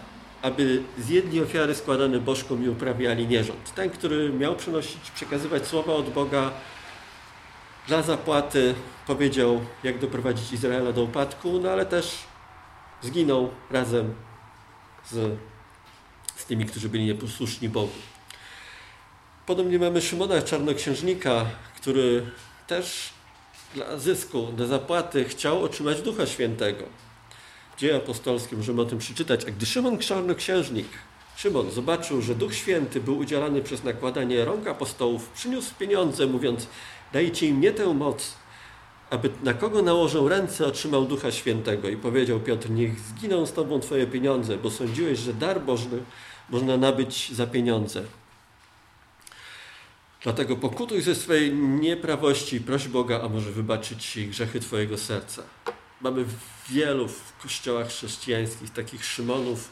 aby 0.41 0.83
zjedli 0.97 1.41
ofiary 1.41 1.75
składane 1.75 2.19
bożkom 2.19 2.65
i 2.65 2.69
uprawiali 2.69 3.27
nierząd. 3.27 3.73
Ten, 3.75 3.89
który 3.89 4.33
miał 4.33 4.55
przynosić, 4.55 5.11
przekazywać 5.15 5.67
słowa 5.67 5.93
od 5.93 6.09
Boga 6.09 6.51
dla 7.87 8.01
zapłaty, 8.01 8.75
powiedział, 9.07 9.61
jak 9.83 9.99
doprowadzić 9.99 10.53
Izraela 10.53 10.91
do 10.91 11.03
upadku, 11.03 11.59
no 11.59 11.69
ale 11.71 11.85
też 11.85 12.17
zginął 13.01 13.49
razem 13.71 14.13
z, 15.11 15.37
z 16.35 16.45
tymi, 16.45 16.65
którzy 16.65 16.89
byli 16.89 17.05
nieposłuszni 17.05 17.69
Bogu. 17.69 18.16
Podobnie 19.47 19.79
mamy 19.79 20.01
Szymona 20.01 20.41
Czarnoksiężnika, 20.41 21.45
który 21.75 22.25
też 22.67 23.09
dla 23.73 23.97
zysku, 23.97 24.47
dla 24.57 24.65
zapłaty 24.65 25.25
chciał 25.25 25.63
otrzymać 25.63 26.01
Ducha 26.01 26.25
Świętego 26.25 26.83
dzieje 27.77 27.95
apostolskie 27.95 28.55
możemy 28.55 28.81
o 28.81 28.85
tym 28.85 28.97
przeczytać. 28.97 29.45
A 29.45 29.51
gdy 29.51 29.65
Szymon 29.65 29.97
Czarnoksiężnik, 29.97 30.87
Szymon 31.35 31.71
zobaczył, 31.71 32.21
że 32.21 32.35
Duch 32.35 32.55
Święty 32.55 33.01
był 33.01 33.17
udzielany 33.17 33.61
przez 33.61 33.83
nakładanie 33.83 34.45
rąk 34.45 34.67
apostołów, 34.67 35.29
przyniósł 35.29 35.75
pieniądze, 35.75 36.27
mówiąc, 36.27 36.67
dajcie 37.13 37.47
im 37.47 37.61
nie 37.61 37.71
tę 37.71 37.93
moc, 37.93 38.33
aby 39.09 39.29
na 39.43 39.53
kogo 39.53 39.81
nałożę 39.81 40.19
ręce, 40.29 40.65
otrzymał 40.65 41.05
Ducha 41.05 41.31
Świętego. 41.31 41.89
I 41.89 41.97
powiedział 41.97 42.39
Piotr, 42.39 42.69
niech 42.69 42.99
zginą 42.99 43.45
z 43.45 43.53
Tobą 43.53 43.79
Twoje 43.79 44.07
pieniądze, 44.07 44.57
bo 44.57 44.71
sądziłeś, 44.71 45.19
że 45.19 45.33
dar 45.33 45.61
Bożny 45.61 45.99
można 46.49 46.77
nabyć 46.77 47.31
za 47.33 47.47
pieniądze. 47.47 48.03
Dlatego 50.23 50.55
pokutuj 50.55 51.01
ze 51.01 51.15
swej 51.15 51.53
nieprawości 51.53 52.55
i 52.55 52.61
proś 52.61 52.87
Boga, 52.87 53.21
a 53.23 53.29
może 53.29 53.51
wybaczyć 53.51 54.05
Ci 54.05 54.27
grzechy 54.27 54.59
Twojego 54.59 54.97
serca. 54.97 55.43
Mamy 56.01 56.25
wielu 56.69 57.07
w 57.07 57.37
kościołach 57.41 57.87
chrześcijańskich 57.87 58.73
takich 58.73 59.05
Szymonów, 59.05 59.69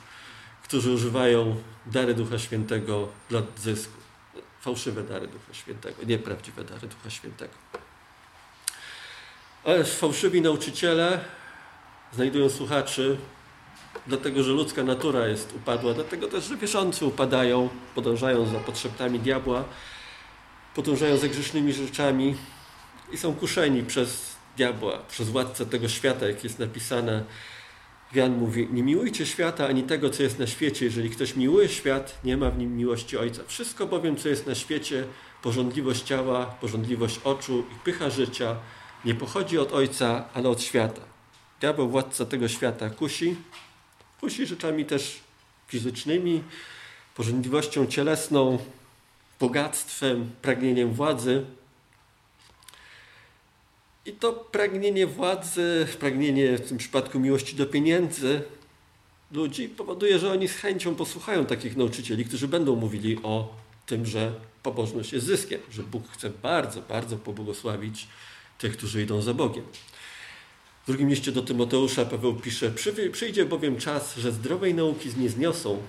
którzy 0.64 0.92
używają 0.92 1.56
dary 1.86 2.14
Ducha 2.14 2.40
Świętego 2.40 3.08
dla 3.30 3.42
zysku. 3.58 3.94
Fałszywe 4.62 5.04
dary 5.04 5.28
Ducha 5.28 5.54
Świętego, 5.54 5.96
nieprawdziwe 6.08 6.64
dary 6.64 6.88
Ducha 6.88 7.10
Świętego. 7.10 7.54
Ale 9.64 9.84
fałszywi 9.84 10.42
nauczyciele 10.42 11.20
znajdują 12.14 12.50
słuchaczy, 12.50 13.18
dlatego 14.08 14.44
że 14.44 14.52
ludzka 14.52 14.84
natura 14.84 15.28
jest 15.28 15.54
upadła, 15.56 15.94
dlatego 15.94 16.28
też, 16.28 16.44
że 16.44 16.58
wierzący 16.58 17.06
upadają, 17.06 17.70
podążają 17.96 18.46
za 18.46 18.60
potrzebami 18.60 19.20
diabła, 19.20 19.64
podążają 20.76 21.18
za 21.18 21.28
grzesznymi 21.28 21.74
rzeczami 21.74 22.36
i 23.12 23.18
są 23.18 23.36
kuszeni 23.36 23.84
przez 23.84 24.36
diabła, 24.58 24.98
przez 24.98 25.30
władcę 25.30 25.66
tego 25.66 25.90
świata, 25.90 26.28
jak 26.28 26.44
jest 26.44 26.60
napisane. 26.60 27.24
Jan 28.14 28.38
mówi, 28.38 28.68
nie 28.72 28.84
miłujcie 28.84 29.26
świata 29.26 29.68
ani 29.68 29.84
tego, 29.84 30.10
co 30.10 30.24
jest 30.24 30.40
na 30.40 30.48
świecie. 30.48 30.86
Jeżeli 30.86 31.10
ktoś 31.10 31.36
miłuje 31.36 31.70
świat, 31.70 32.20
nie 32.24 32.38
ma 32.38 32.50
w 32.50 32.58
nim 32.58 32.78
miłości 32.78 33.18
Ojca. 33.18 33.42
Wszystko 33.48 33.88
bowiem, 33.88 34.18
co 34.18 34.30
jest 34.30 34.48
na 34.48 34.56
świecie, 34.56 35.04
porządliwość 35.42 36.04
ciała, 36.04 36.46
porządliwość 36.46 37.20
oczu 37.24 37.60
i 37.60 37.80
pycha 37.84 38.10
życia, 38.10 38.56
nie 39.06 39.16
pochodzi 39.16 39.58
od 39.58 39.74
Ojca, 39.74 40.26
ale 40.34 40.50
od 40.50 40.62
świata. 40.62 41.02
Diabeł, 41.62 41.90
władca 41.90 42.26
tego 42.26 42.48
świata, 42.48 42.90
kusi, 42.90 43.36
kusi 44.22 44.46
rzeczami 44.46 44.86
też 44.86 45.20
fizycznymi, 45.68 46.44
porządliwością 47.16 47.86
cielesną, 47.86 48.60
bogactwem, 49.40 50.32
pragnieniem 50.42 50.94
władzy, 50.94 51.46
i 54.06 54.12
to 54.12 54.34
pragnienie 54.34 55.08
władzy, 55.08 55.88
pragnienie 56.00 56.58
w 56.58 56.68
tym 56.68 56.78
przypadku 56.78 57.20
miłości 57.20 57.56
do 57.56 57.66
pieniędzy 57.66 58.42
ludzi 59.32 59.70
powoduje, 59.70 60.20
że 60.20 60.32
oni 60.32 60.48
z 60.48 60.56
chęcią 60.56 60.96
posłuchają 60.96 61.46
takich 61.46 61.78
nauczycieli, 61.78 62.26
którzy 62.26 62.48
będą 62.48 62.76
mówili 62.76 63.20
o 63.24 63.54
tym, 63.86 64.06
że 64.06 64.32
pobożność 64.64 65.14
jest 65.14 65.26
zyskiem, 65.26 65.60
że 65.72 65.84
Bóg 65.84 66.04
chce 66.12 66.30
bardzo, 66.30 66.82
bardzo 66.82 67.18
pobłogosławić 67.18 68.08
tych, 68.58 68.78
którzy 68.78 69.02
idą 69.02 69.22
za 69.22 69.34
Bogiem. 69.34 69.64
W 70.84 70.88
drugim 70.88 71.10
liście 71.10 71.32
do 71.32 71.42
Tymoteusza 71.42 72.06
Paweł 72.06 72.36
pisze: 72.36 72.72
Przyjdzie 73.12 73.46
bowiem 73.46 73.78
czas, 73.78 74.16
że 74.18 74.32
zdrowej 74.32 74.74
nauki 74.74 75.10
nie 75.18 75.30
zniosą, 75.30 75.82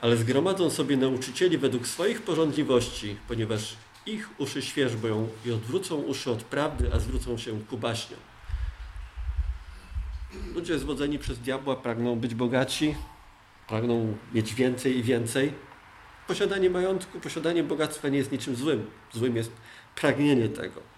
ale 0.00 0.16
zgromadzą 0.16 0.70
sobie 0.70 0.96
nauczycieli 0.96 1.58
według 1.58 1.86
swoich 1.86 2.22
porządliwości, 2.22 3.16
ponieważ 3.28 3.76
ich 4.06 4.30
uszy 4.38 4.62
świeżbią 4.62 5.28
i 5.46 5.52
odwrócą 5.52 5.96
uszy 5.96 6.30
od 6.30 6.42
prawdy, 6.42 6.90
a 6.92 6.98
zwrócą 6.98 7.38
się 7.38 7.60
ku 7.60 7.78
baśniom. 7.78 8.20
Ludzie 10.54 10.78
zwodzeni 10.78 11.18
przez 11.18 11.38
diabła 11.38 11.76
pragną 11.76 12.16
być 12.16 12.34
bogaci, 12.34 12.94
pragną 13.68 14.16
mieć 14.34 14.54
więcej 14.54 14.98
i 14.98 15.02
więcej. 15.02 15.52
Posiadanie 16.28 16.70
majątku, 16.70 17.20
posiadanie 17.20 17.62
bogactwa 17.62 18.08
nie 18.08 18.18
jest 18.18 18.32
niczym 18.32 18.56
złym. 18.56 18.90
Złym 19.12 19.36
jest 19.36 19.52
pragnienie 19.96 20.48
tego. 20.48 20.89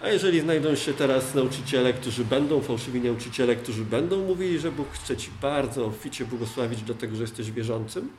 A 0.00 0.08
jeżeli 0.08 0.40
znajdą 0.40 0.76
się 0.76 0.94
teraz 0.94 1.34
nauczyciele, 1.34 1.92
którzy 1.92 2.24
będą, 2.24 2.62
fałszywi 2.62 3.00
nauczyciele, 3.00 3.56
którzy 3.56 3.84
będą 3.84 4.24
mówili, 4.24 4.58
że 4.58 4.72
Bóg 4.72 4.88
chce 4.92 5.16
Ci 5.16 5.30
bardzo 5.42 5.86
obficie 5.86 6.24
błogosławić 6.24 6.82
do 6.82 6.94
tego, 6.94 7.16
że 7.16 7.22
jesteś 7.22 7.50
wierzącym, 7.50 8.10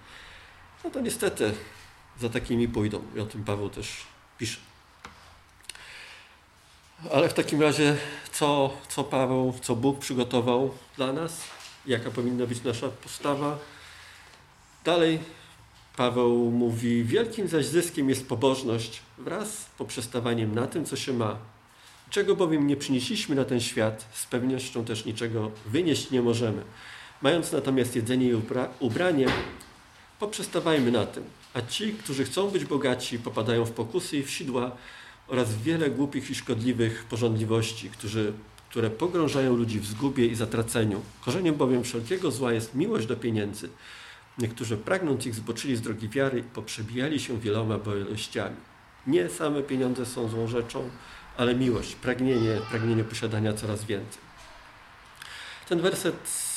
no 0.84 0.90
to 0.90 1.02
niestety 1.02 1.54
za 2.20 2.30
takimi 2.30 2.68
pójdą. 2.68 3.02
I 3.16 3.20
o 3.20 3.26
tym 3.26 3.44
Paweł 3.44 3.70
też 3.70 3.88
pisze. 4.38 4.60
Ale 7.12 7.30
w 7.30 7.34
takim 7.34 7.62
razie, 7.62 7.98
co, 8.32 8.74
co 8.90 9.04
Paweł, 9.04 9.54
co 9.62 9.76
Bóg 9.76 10.00
przygotował 10.00 10.74
dla 10.98 11.14
nas? 11.14 11.44
Jaka 11.86 12.12
powinna 12.12 12.46
być 12.46 12.64
nasza 12.64 12.90
postawa? 12.90 13.58
Dalej 14.86 15.20
Paweł 15.98 16.52
mówi, 16.52 17.04
wielkim 17.04 17.48
zaś 17.48 17.66
zyskiem 17.66 18.10
jest 18.10 18.30
pobożność 18.30 19.02
wraz 19.18 19.58
z 19.58 19.66
poprzestawaniem 19.66 20.56
na 20.56 20.68
tym, 20.68 20.86
co 20.86 20.96
się 20.96 21.14
ma. 21.14 21.38
Czego 22.10 22.36
bowiem 22.36 22.68
nie 22.68 22.78
przynieśliśmy 22.78 23.36
na 23.36 23.46
ten 23.46 23.60
świat, 23.60 24.10
z 24.14 24.26
pewnością 24.26 24.86
też 24.86 25.06
niczego 25.06 25.52
wynieść 25.66 26.12
nie 26.12 26.22
możemy. 26.22 26.62
Mając 27.22 27.52
natomiast 27.52 27.96
jedzenie 27.96 28.30
i 28.30 28.42
ubranie, 28.80 29.28
poprzestawajmy 30.20 30.92
na 30.92 31.06
tym. 31.06 31.24
A 31.54 31.62
ci, 31.62 31.94
którzy 31.94 32.24
chcą 32.24 32.50
być 32.50 32.66
bogaci, 32.66 33.20
popadają 33.20 33.66
w 33.66 33.72
pokusy 33.72 34.18
i 34.18 34.24
w 34.24 34.32
sidła 34.32 34.72
oraz 35.28 35.58
wiele 35.58 35.90
głupich 35.90 36.30
i 36.30 36.36
szkodliwych 36.36 37.06
porządliwości, 37.10 37.90
którzy, 37.90 38.34
które 38.70 38.90
pogrążają 38.90 39.56
ludzi 39.56 39.80
w 39.80 39.86
zgubie 39.86 40.26
i 40.26 40.36
zatraceniu. 40.36 41.02
Korzeniem 41.26 41.56
bowiem 41.56 41.84
wszelkiego 41.84 42.32
zła 42.32 42.54
jest 42.54 42.76
miłość 42.76 43.08
do 43.08 43.16
pieniędzy. 43.16 43.70
Niektórzy 44.38 44.78
pragnąc 44.78 45.26
ich 45.26 45.36
zboczyli 45.36 45.76
z 45.76 45.82
drogi 45.82 46.10
wiary 46.10 46.40
i 46.40 46.44
poprzebijali 46.44 47.20
się 47.20 47.40
wieloma 47.40 47.78
boleściami. 47.78 48.56
Nie 49.08 49.30
same 49.30 49.64
pieniądze 49.64 50.06
są 50.06 50.30
złą 50.30 50.48
rzeczą, 50.48 50.90
ale 51.40 51.56
miłość, 51.56 51.96
pragnienie, 51.96 52.62
pragnienie 52.70 53.04
posiadania 53.04 53.54
coraz 53.54 53.86
więcej. 53.86 54.22
Ten 55.70 55.82
werset 55.82 56.16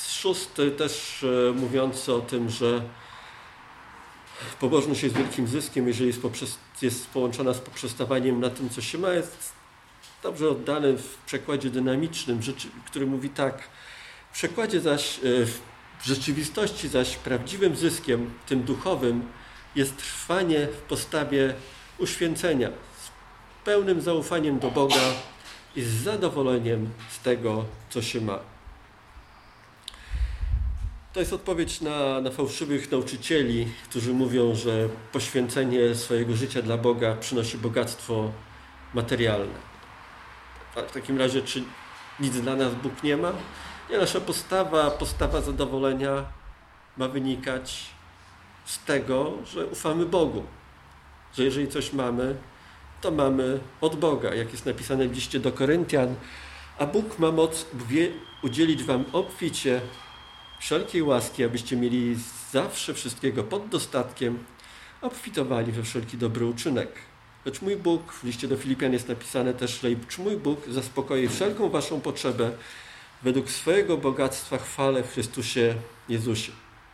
szósty 0.09 0.71
też 0.71 1.25
e, 1.25 1.53
mówiący 1.53 2.15
o 2.15 2.21
tym, 2.21 2.51
że 2.51 2.83
pobożność 4.61 5.03
jest 5.03 5.17
wielkim 5.17 5.49
zyskiem, 5.49 5.89
jeżeli 5.89 6.07
jest, 6.07 6.23
poprzez, 6.23 6.59
jest 6.83 7.07
połączona 7.07 7.55
z 7.55 7.59
poprzestawaniem 7.59 8.41
na 8.41 8.51
tym, 8.51 8.71
co 8.71 8.81
się 8.81 8.99
ma, 8.99 9.11
jest 9.11 9.53
dobrze 10.23 10.51
oddany 10.51 10.97
w 10.97 11.17
przekładzie 11.27 11.71
dynamicznym, 11.71 12.41
który 12.87 13.07
mówi 13.07 13.31
tak. 13.31 13.63
W 14.31 14.35
przekładzie 14.35 14.81
zaś, 14.81 15.19
e, 15.19 15.21
w 16.01 16.05
rzeczywistości 16.05 16.89
zaś 16.89 17.17
prawdziwym 17.17 17.77
zyskiem, 17.77 18.31
tym 18.47 18.63
duchowym, 18.63 19.29
jest 19.77 19.97
trwanie 19.97 20.67
w 20.67 20.83
postawie 20.83 21.55
uświęcenia, 21.99 22.71
pełnym 23.65 24.01
zaufaniem 24.01 24.59
do 24.59 24.71
Boga 24.71 25.01
i 25.77 25.83
z 25.83 26.03
zadowoleniem 26.03 26.91
z 27.11 27.21
tego, 27.21 27.65
co 27.91 28.03
się 28.03 28.21
ma. 28.21 28.39
To 31.13 31.21
jest 31.21 31.33
odpowiedź 31.33 31.81
na, 31.81 32.21
na 32.21 32.31
fałszywych 32.31 32.91
nauczycieli, 32.91 33.69
którzy 33.91 34.15
mówią, 34.15 34.55
że 34.55 34.89
poświęcenie 35.13 35.95
swojego 35.95 36.37
życia 36.37 36.63
dla 36.63 36.79
Boga 36.79 37.15
przynosi 37.15 37.59
bogactwo 37.59 38.33
materialne. 38.95 39.73
A 40.77 40.81
w 40.81 40.93
takim 40.93 41.19
razie, 41.19 41.43
czy 41.43 41.63
nic 42.21 42.41
dla 42.41 42.57
nas 42.57 42.75
Bóg 42.75 43.03
nie 43.03 43.17
ma? 43.17 43.33
Nie, 43.91 43.99
nasza 43.99 44.21
postawa, 44.21 44.91
postawa 44.91 45.41
zadowolenia 45.41 46.25
ma 46.97 47.09
wynikać 47.09 47.85
z 48.65 48.85
tego, 48.85 49.33
że 49.45 49.67
ufamy 49.67 50.07
Bogu. 50.07 50.45
Że 51.37 51.45
jeżeli 51.45 51.69
coś 51.69 51.93
mamy, 51.93 52.37
to 53.03 53.11
mamy 53.11 53.61
od 53.81 53.97
Boga, 53.97 54.35
jak 54.35 54.53
jest 54.53 54.67
napisane 54.67 55.09
w 55.09 55.15
liście 55.15 55.41
do 55.41 55.53
Koryntian, 55.53 56.15
a 56.79 56.87
Bóg 56.87 57.19
ma 57.19 57.33
moc 57.33 57.67
udzielić 58.43 58.85
wam 58.85 59.05
obficie 59.13 59.81
wszelkiej 60.61 61.03
łaski, 61.03 61.45
abyście 61.45 61.77
mieli 61.77 62.17
zawsze 62.53 62.95
wszystkiego 62.95 63.45
pod 63.45 63.69
dostatkiem, 63.69 64.39
obfitowali 65.01 65.73
we 65.73 65.83
wszelki 65.83 66.19
dobry 66.19 66.47
uczynek. 66.47 66.89
Lecz 67.45 67.63
mój 67.63 67.77
Bóg, 67.77 68.13
w 68.13 68.25
liście 68.25 68.49
do 68.49 68.57
Filipian 68.57 68.93
jest 68.93 69.09
napisane 69.09 69.55
też, 69.55 69.83
lecz 69.83 70.19
mój 70.19 70.37
Bóg 70.37 70.69
zaspokoi 70.69 71.29
wszelką 71.29 71.69
waszą 71.69 72.01
potrzebę 72.01 72.51
według 73.23 73.51
swojego 73.51 73.97
bogactwa 73.97 74.59
chwale 74.59 75.03
w 75.03 75.13
Chrystusie 75.13 75.75
Jezusie. 76.09 76.53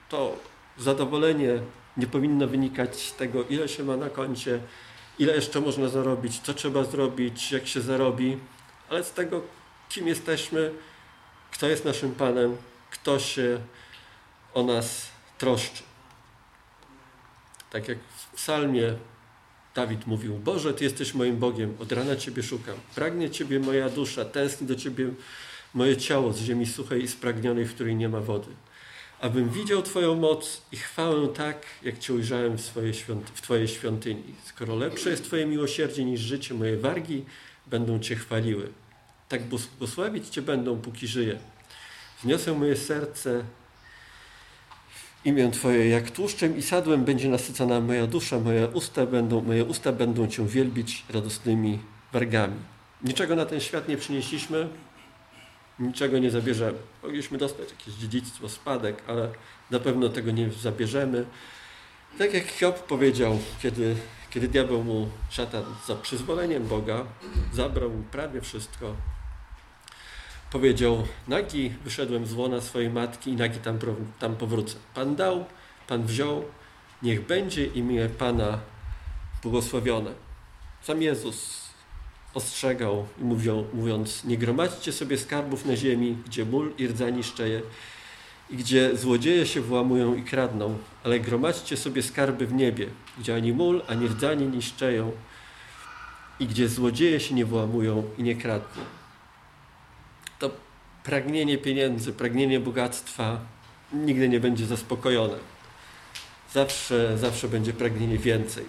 To 0.09 0.37
zadowolenie 0.79 1.61
nie 1.97 2.07
powinno 2.07 2.47
wynikać 2.47 2.97
z 2.97 3.17
tego, 3.17 3.45
ile 3.45 3.69
się 3.69 3.85
ma 3.85 3.97
na 3.97 4.11
koncie, 4.11 4.61
ile 5.19 5.35
jeszcze 5.35 5.61
można 5.61 5.89
zarobić, 5.89 6.41
co 6.41 6.55
trzeba 6.55 6.85
zrobić, 6.85 7.53
jak 7.53 7.67
się 7.67 7.81
zarobi, 7.81 8.39
ale 8.89 9.05
z 9.05 9.13
tego, 9.13 9.43
kim 9.89 10.09
jesteśmy, 10.09 10.71
kto 11.51 11.69
jest 11.69 11.85
naszym 11.85 12.15
Panem, 12.15 12.57
kto 12.91 13.19
się 13.19 13.61
o 14.55 14.63
nas 14.63 15.09
troszczy. 15.39 15.83
Tak 17.71 17.89
jak 17.89 17.99
w 17.99 18.35
psalmie 18.35 18.95
Dawid 19.75 20.07
mówił, 20.07 20.35
Boże, 20.35 20.75
Ty 20.75 20.85
jesteś 20.85 21.15
moim 21.15 21.37
Bogiem, 21.37 21.77
od 21.81 21.93
rana 21.93 22.17
Ciebie 22.17 22.43
szukam. 22.43 22.75
Pragnie 22.95 23.31
Ciebie 23.31 23.61
moja 23.61 23.89
dusza, 23.89 24.25
tęskni 24.25 24.67
do 24.67 24.75
Ciebie 24.75 25.11
moje 25.75 25.97
ciało 25.97 26.33
z 26.33 26.41
ziemi 26.41 26.67
suchej 26.67 27.03
i 27.03 27.09
spragnionej, 27.09 27.65
w 27.65 27.75
której 27.75 27.97
nie 27.97 28.09
ma 28.09 28.21
wody. 28.21 28.51
Abym 29.21 29.51
widział 29.51 29.83
Twoją 29.83 30.15
moc 30.15 30.63
i 30.73 30.77
chwałę 30.77 31.29
tak, 31.29 31.67
jak 31.83 31.99
Cię 31.99 32.15
ujrzałem 32.15 32.59
w, 32.59 32.73
w 33.35 33.41
Twojej 33.41 33.69
świątyni. 33.69 34.35
Skoro 34.45 34.77
lepsze 34.77 35.11
jest 35.11 35.25
Twoje 35.25 35.47
miłosierdzie 35.47 36.05
niż 36.05 36.21
życie, 36.21 36.55
moje 36.55 36.77
wargi 36.77 37.25
będą 37.67 37.99
Cię 37.99 38.17
chwaliły. 38.17 38.69
Tak 39.29 39.43
błogosławić 39.43 40.29
Cię 40.29 40.43
będą, 40.43 40.81
póki 40.81 41.07
żyję. 41.07 41.39
Wniosę 42.23 42.53
moje 42.53 42.77
serce 42.77 43.45
imię 45.25 45.51
Twoje, 45.51 45.89
jak 45.89 46.11
tłuszczem 46.11 46.57
i 46.57 46.63
sadłem 46.63 47.05
będzie 47.05 47.29
nasycona 47.29 47.81
moja 47.81 48.07
dusza, 48.07 48.41
moje 48.41 48.69
usta 48.69 49.07
będą, 49.07 49.41
moje 49.41 49.65
usta 49.65 49.93
będą 49.93 50.29
Cię 50.29 50.47
wielbić 50.47 51.05
radosnymi 51.11 51.79
wargami. 52.13 52.57
Niczego 53.05 53.37
na 53.37 53.47
ten 53.47 53.61
świat 53.61 53.89
nie 53.89 53.97
przynieśliśmy, 53.97 54.69
niczego 55.81 56.19
nie 56.19 56.31
zabierzemy. 56.31 56.79
Mogliśmy 57.03 57.39
dostać 57.39 57.71
jakieś 57.71 57.95
dziedzictwo, 57.95 58.49
spadek, 58.49 59.03
ale 59.07 59.29
na 59.71 59.81
pewno 59.81 60.09
tego 60.09 60.31
nie 60.31 60.51
zabierzemy. 60.51 61.25
Tak 62.19 62.35
jak 62.35 62.47
Hiob 62.47 62.87
powiedział, 62.87 63.39
kiedy, 63.63 63.97
kiedy 64.31 64.49
diabeł 64.49 64.85
mu 64.85 65.09
szatan 65.31 65.65
za 65.87 65.95
przyzwoleniem 65.95 66.67
Boga 66.67 67.05
zabrał 67.53 67.91
prawie 67.91 68.41
wszystko, 68.41 68.95
powiedział, 70.51 71.07
nagi 71.29 71.71
wyszedłem 71.85 72.27
z 72.27 72.33
łona 72.33 72.61
swojej 72.61 72.91
matki 72.91 73.31
i 73.31 73.37
nagi 73.37 73.59
tam, 73.59 73.79
tam 74.19 74.37
powrócę. 74.37 74.77
Pan 74.95 75.17
dał, 75.17 75.45
Pan 75.87 76.07
wziął, 76.07 76.45
niech 77.03 77.27
będzie 77.27 77.67
imię 77.67 78.09
Pana 78.09 78.59
błogosławione. 79.43 80.11
Sam 80.83 81.03
Jezus 81.03 81.68
ostrzegał, 82.35 83.07
mówią, 83.19 83.65
mówiąc, 83.75 84.25
nie 84.25 84.39
gromadźcie 84.39 84.93
sobie 84.93 85.19
skarbów 85.19 85.65
na 85.67 85.77
ziemi, 85.77 86.17
gdzie 86.27 86.45
mól 86.45 86.73
i 86.79 86.89
rdza 86.89 87.11
niszczeje 87.11 87.63
i 88.51 88.57
gdzie 88.57 88.97
złodzieje 88.97 89.47
się 89.47 89.61
włamują 89.61 90.15
i 90.15 90.23
kradną, 90.23 90.79
ale 91.05 91.21
gromadźcie 91.21 91.77
sobie 91.77 92.03
skarby 92.03 92.47
w 92.47 92.53
niebie, 92.53 92.87
gdzie 93.19 93.35
ani 93.35 93.53
mól, 93.53 93.83
ani 93.89 94.09
rdza 94.09 94.35
nie 94.35 94.47
niszczeją 94.47 95.13
i 96.41 96.47
gdzie 96.47 96.69
złodzieje 96.69 97.21
się 97.21 97.35
nie 97.35 97.45
włamują 97.45 98.05
i 98.19 98.23
nie 98.23 98.37
kradną 98.37 98.83
to 100.39 100.51
pragnienie 101.05 101.59
pieniędzy, 101.59 102.13
pragnienie 102.13 102.61
bogactwa 102.61 103.41
nigdy 103.93 104.29
nie 104.29 104.41
będzie 104.41 104.67
zaspokojone. 104.67 105.39
Zawsze, 106.53 107.19
zawsze 107.19 107.49
będzie 107.49 107.73
pragnienie 107.73 108.19
więcej. 108.19 108.65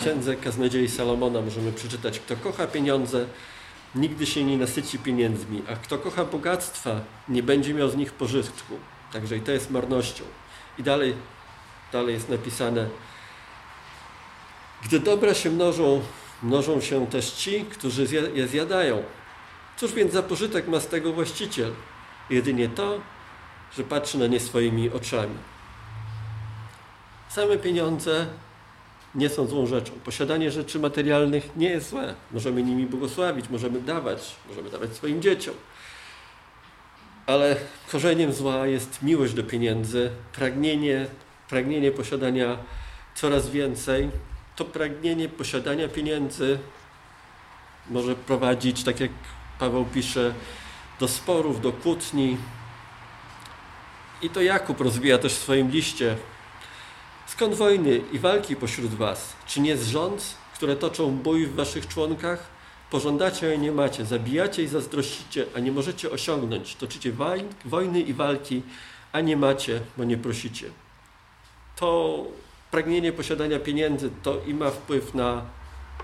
Księdze 0.00 0.36
Kaznodziei 0.36 0.88
Salomona 0.88 1.40
możemy 1.40 1.72
przeczytać, 1.72 2.18
kto 2.18 2.36
kocha 2.36 2.66
pieniądze, 2.66 3.26
nigdy 3.94 4.26
się 4.26 4.44
nie 4.44 4.58
nasyci 4.58 4.98
pieniędzmi, 4.98 5.62
a 5.72 5.76
kto 5.76 5.98
kocha 5.98 6.24
bogactwa, 6.24 7.00
nie 7.28 7.42
będzie 7.42 7.74
miał 7.74 7.90
z 7.90 7.96
nich 7.96 8.12
pożytku. 8.12 8.74
Także 9.12 9.36
i 9.36 9.40
to 9.40 9.52
jest 9.52 9.70
marnością. 9.70 10.24
I 10.78 10.82
dalej, 10.82 11.14
dalej 11.92 12.14
jest 12.14 12.28
napisane, 12.28 12.88
gdy 14.84 15.00
dobra 15.00 15.34
się 15.34 15.50
mnożą, 15.50 16.02
mnożą 16.42 16.80
się 16.80 17.06
też 17.06 17.30
ci, 17.30 17.64
którzy 17.64 18.06
je 18.34 18.48
zjadają. 18.48 19.02
Cóż 19.76 19.92
więc 19.92 20.12
za 20.12 20.22
pożytek 20.22 20.68
ma 20.68 20.80
z 20.80 20.86
tego 20.86 21.12
właściciel? 21.12 21.72
Jedynie 22.30 22.68
to, 22.68 23.00
że 23.76 23.84
patrzy 23.84 24.18
na 24.18 24.26
nie 24.26 24.40
swoimi 24.40 24.90
oczami. 24.90 25.36
Same 27.28 27.56
pieniądze 27.56 28.26
nie 29.16 29.28
są 29.28 29.46
złą 29.46 29.66
rzeczą. 29.66 29.92
Posiadanie 30.04 30.50
rzeczy 30.50 30.78
materialnych 30.78 31.56
nie 31.56 31.70
jest 31.70 31.90
złe. 31.90 32.14
Możemy 32.32 32.62
nimi 32.62 32.86
błogosławić, 32.86 33.48
możemy 33.48 33.80
dawać, 33.80 34.34
możemy 34.48 34.70
dawać 34.70 34.92
swoim 34.92 35.22
dzieciom. 35.22 35.54
Ale 37.26 37.56
korzeniem 37.92 38.32
zła 38.32 38.66
jest 38.66 39.02
miłość 39.02 39.34
do 39.34 39.44
pieniędzy, 39.44 40.10
pragnienie, 40.32 41.06
pragnienie 41.48 41.90
posiadania 41.90 42.56
coraz 43.14 43.50
więcej. 43.50 44.10
To 44.56 44.64
pragnienie 44.64 45.28
posiadania 45.28 45.88
pieniędzy 45.88 46.58
może 47.90 48.14
prowadzić, 48.14 48.84
tak 48.84 49.00
jak 49.00 49.10
Paweł 49.58 49.84
pisze 49.84 50.34
do 51.00 51.08
sporów, 51.08 51.60
do 51.60 51.72
kłótni. 51.72 52.36
I 54.22 54.30
to 54.30 54.42
Jakub 54.42 54.80
rozwija 54.80 55.18
też 55.18 55.34
w 55.34 55.38
swoim 55.38 55.70
liście. 55.70 56.16
Skąd 57.36 57.54
wojny 57.54 58.00
i 58.12 58.18
walki 58.18 58.56
pośród 58.56 58.94
was? 58.94 59.32
Czy 59.46 59.60
nie 59.60 59.76
z 59.76 59.88
rząd, 59.88 60.34
które 60.54 60.76
toczą 60.76 61.16
bój 61.16 61.46
w 61.46 61.54
waszych 61.54 61.88
członkach? 61.88 62.46
Pożądacie, 62.90 63.52
a 63.52 63.56
nie 63.56 63.72
macie, 63.72 64.04
zabijacie 64.04 64.62
i 64.62 64.68
zazdrościcie, 64.68 65.46
a 65.56 65.60
nie 65.60 65.72
możecie 65.72 66.10
osiągnąć. 66.10 66.76
Toczycie 66.76 67.12
wojny 67.64 68.00
i 68.00 68.14
walki, 68.14 68.62
a 69.12 69.20
nie 69.20 69.36
macie, 69.36 69.80
bo 69.96 70.04
nie 70.04 70.16
prosicie. 70.16 70.66
to 71.76 72.24
pragnienie 72.70 73.12
posiadania 73.12 73.58
pieniędzy 73.58 74.10
to 74.22 74.40
i 74.46 74.54
ma 74.54 74.70
wpływ 74.70 75.14
na 75.14 75.42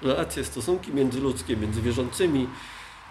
relacje, 0.02 0.44
stosunki 0.44 0.94
międzyludzkie, 0.94 1.56
między 1.56 1.82
wierzącymi, 1.82 2.48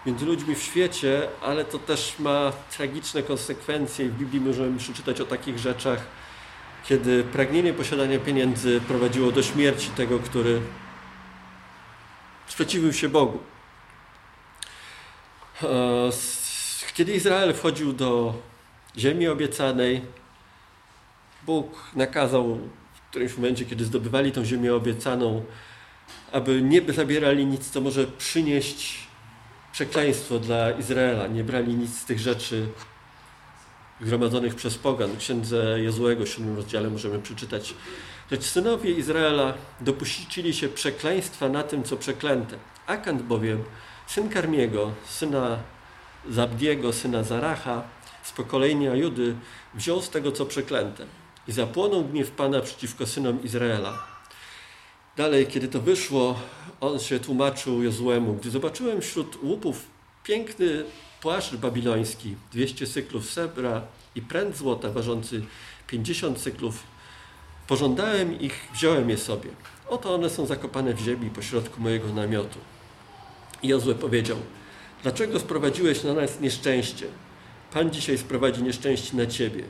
między 0.06 0.26
ludźmi 0.26 0.54
w 0.54 0.62
świecie, 0.62 1.28
ale 1.40 1.64
to 1.64 1.78
też 1.78 2.18
ma 2.18 2.52
tragiczne 2.76 3.22
konsekwencje. 3.22 4.08
W 4.08 4.18
Biblii 4.18 4.40
możemy 4.40 4.78
przeczytać 4.78 5.20
o 5.20 5.24
takich 5.24 5.58
rzeczach, 5.58 6.06
kiedy 6.84 7.24
pragnienie 7.24 7.72
posiadania 7.72 8.18
pieniędzy 8.18 8.80
prowadziło 8.80 9.32
do 9.32 9.42
śmierci 9.42 9.90
tego, 9.90 10.18
który 10.18 10.60
sprzeciwił 12.46 12.92
się 12.92 13.08
Bogu. 13.08 13.38
E, 15.62 16.10
kiedy 16.94 17.12
Izrael 17.12 17.54
wchodził 17.54 17.92
do 17.92 18.34
ziemi 18.98 19.28
obiecanej, 19.28 20.02
Bóg 21.46 21.90
nakazał 21.96 22.58
w 22.94 23.10
którymś 23.10 23.36
momencie, 23.36 23.64
kiedy 23.64 23.84
zdobywali 23.84 24.32
tą 24.32 24.44
ziemię 24.44 24.74
obiecaną, 24.74 25.44
aby 26.32 26.62
nie 26.62 26.92
zabierali 26.92 27.46
nic, 27.46 27.70
co 27.70 27.80
może 27.80 28.06
przynieść 28.06 28.98
przekleństwo 29.72 30.38
dla 30.38 30.70
Izraela. 30.70 31.26
Nie 31.26 31.44
brali 31.44 31.74
nic 31.74 31.98
z 31.98 32.04
tych 32.04 32.18
rzeczy 32.18 32.68
zgromadzonych 34.02 34.54
przez 34.54 34.78
pogan. 34.78 35.10
W 35.10 35.18
księdze 35.18 35.82
Jozłego, 35.82 36.24
w 36.24 36.28
siódmym 36.28 36.56
rozdziale 36.56 36.90
możemy 36.90 37.18
przeczytać. 37.18 37.74
Lecz 38.30 38.44
synowie 38.44 38.90
Izraela 38.90 39.54
dopuścili 39.80 40.54
się 40.54 40.68
przekleństwa 40.68 41.48
na 41.48 41.62
tym, 41.62 41.84
co 41.84 41.96
przeklęte. 41.96 42.56
Akant 42.86 43.22
bowiem, 43.22 43.64
syn 44.06 44.28
Karmiego, 44.28 44.92
syna 45.06 45.58
Zabdiego, 46.30 46.92
syna 46.92 47.22
Zaracha, 47.22 47.82
z 48.22 48.32
pokolenia 48.32 48.94
Judy, 48.94 49.34
wziął 49.74 50.02
z 50.02 50.10
tego, 50.10 50.32
co 50.32 50.46
przeklęte. 50.46 51.06
I 51.48 51.52
zapłonął 51.52 52.04
gniew 52.04 52.30
Pana 52.30 52.60
przeciwko 52.60 53.06
synom 53.06 53.44
Izraela. 53.44 54.06
Dalej, 55.16 55.46
kiedy 55.46 55.68
to 55.68 55.80
wyszło, 55.80 56.40
on 56.80 56.98
się 56.98 57.20
tłumaczył 57.20 57.82
Jozłemu. 57.82 58.34
Gdy 58.34 58.50
zobaczyłem 58.50 59.00
wśród 59.00 59.42
łupów 59.42 59.86
piękny 60.24 60.84
płaszcz 61.22 61.56
babiloński, 61.56 62.36
200 62.52 62.86
cyklów 62.86 63.30
srebra 63.30 63.82
i 64.14 64.22
pręt 64.22 64.56
złota 64.56 64.90
ważący 64.90 65.42
50 65.86 66.38
cyklów, 66.38 66.82
pożądałem 67.68 68.40
ich, 68.40 68.68
wziąłem 68.74 69.10
je 69.10 69.18
sobie. 69.18 69.50
Oto 69.88 70.14
one 70.14 70.30
są 70.30 70.46
zakopane 70.46 70.94
w 70.94 71.00
ziemi 71.00 71.30
pośrodku 71.30 71.80
mojego 71.80 72.12
namiotu. 72.12 72.58
I 73.62 73.68
Jozue 73.68 73.94
powiedział, 73.94 74.36
dlaczego 75.02 75.40
sprowadziłeś 75.40 76.04
na 76.04 76.14
nas 76.14 76.40
nieszczęście? 76.40 77.06
Pan 77.72 77.90
dzisiaj 77.90 78.18
sprowadzi 78.18 78.62
nieszczęście 78.62 79.16
na 79.16 79.26
ciebie. 79.26 79.64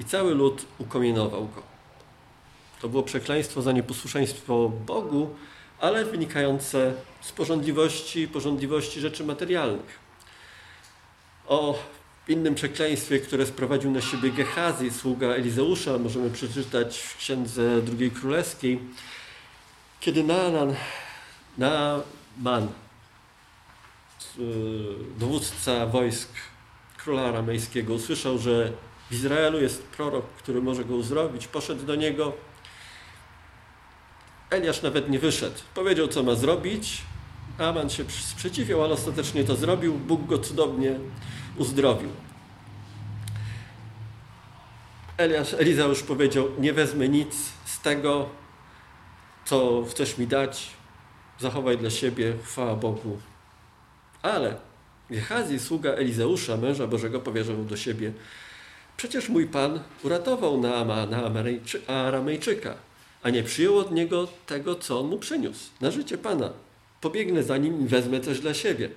I 0.00 0.04
cały 0.04 0.34
lud 0.34 0.64
ukomienował 0.78 1.48
go. 1.48 1.62
To 2.80 2.88
było 2.88 3.02
przekleństwo 3.02 3.62
za 3.62 3.72
nieposłuszeństwo 3.72 4.72
Bogu, 4.86 5.30
ale 5.80 6.04
wynikające 6.04 6.94
z 7.20 7.32
porządliwości, 7.32 8.28
porządliwości 8.28 9.00
rzeczy 9.00 9.24
materialnych. 9.24 10.01
O 11.52 11.78
innym 12.28 12.54
przekleństwie, 12.54 13.18
które 13.18 13.46
sprowadził 13.46 13.90
na 13.90 14.00
siebie 14.00 14.30
Gehazi, 14.30 14.90
sługa 14.90 15.28
Elizeusza, 15.28 15.98
możemy 15.98 16.30
przeczytać 16.30 16.98
w 16.98 17.16
Księdze 17.16 17.80
II 17.98 18.10
Królewskiej, 18.10 18.78
kiedy 20.00 20.24
Naaman, 20.24 20.74
Naaman 21.58 22.68
dowódca 25.18 25.86
wojsk 25.86 26.28
króla 26.96 27.22
aramejskiego, 27.22 27.94
usłyszał, 27.94 28.38
że 28.38 28.72
w 29.10 29.14
Izraelu 29.14 29.60
jest 29.60 29.82
prorok, 29.82 30.26
który 30.26 30.62
może 30.62 30.84
go 30.84 30.94
uzdrowić, 30.94 31.46
poszedł 31.46 31.86
do 31.86 31.94
niego, 31.94 32.32
Eliasz 34.50 34.82
nawet 34.82 35.10
nie 35.10 35.18
wyszedł. 35.18 35.56
Powiedział, 35.74 36.08
co 36.08 36.22
ma 36.22 36.34
zrobić. 36.34 37.02
Aman 37.58 37.90
się 37.90 38.04
sprzeciwiał, 38.10 38.84
ale 38.84 38.94
ostatecznie 38.94 39.44
to 39.44 39.56
zrobił. 39.56 39.94
Bóg 39.94 40.26
go 40.26 40.38
cudownie 40.38 40.98
uzdrowił. 41.56 42.10
Eliasz, 45.16 45.54
Elizeusz 45.54 46.02
powiedział, 46.02 46.48
nie 46.58 46.72
wezmę 46.72 47.08
nic 47.08 47.34
z 47.64 47.80
tego, 47.80 48.28
co 49.44 49.84
chcesz 49.90 50.18
mi 50.18 50.26
dać. 50.26 50.70
Zachowaj 51.38 51.78
dla 51.78 51.90
siebie, 51.90 52.34
chwała 52.44 52.76
Bogu. 52.76 53.18
Ale 54.22 54.56
Gehazi, 55.10 55.58
sługa 55.58 55.90
Elizeusza, 55.90 56.56
męża 56.56 56.86
Bożego, 56.86 57.20
powierzył 57.20 57.64
do 57.64 57.76
siebie, 57.76 58.12
przecież 58.96 59.28
mój 59.28 59.46
Pan 59.46 59.80
uratował 60.02 60.60
Naamana, 60.60 61.22
Aramejczyka 61.86 62.74
a 63.22 63.30
nie 63.30 63.42
przyjął 63.42 63.78
od 63.78 63.92
niego 63.92 64.28
tego, 64.46 64.74
co 64.74 65.00
on 65.00 65.06
mu 65.06 65.18
przyniósł, 65.18 65.70
na 65.80 65.90
życie 65.90 66.18
Pana. 66.18 66.50
Pobiegnę 67.00 67.42
za 67.42 67.56
nim 67.56 67.84
i 67.84 67.88
wezmę 67.88 68.20
coś 68.20 68.40
dla 68.40 68.54
siebie. 68.54 68.88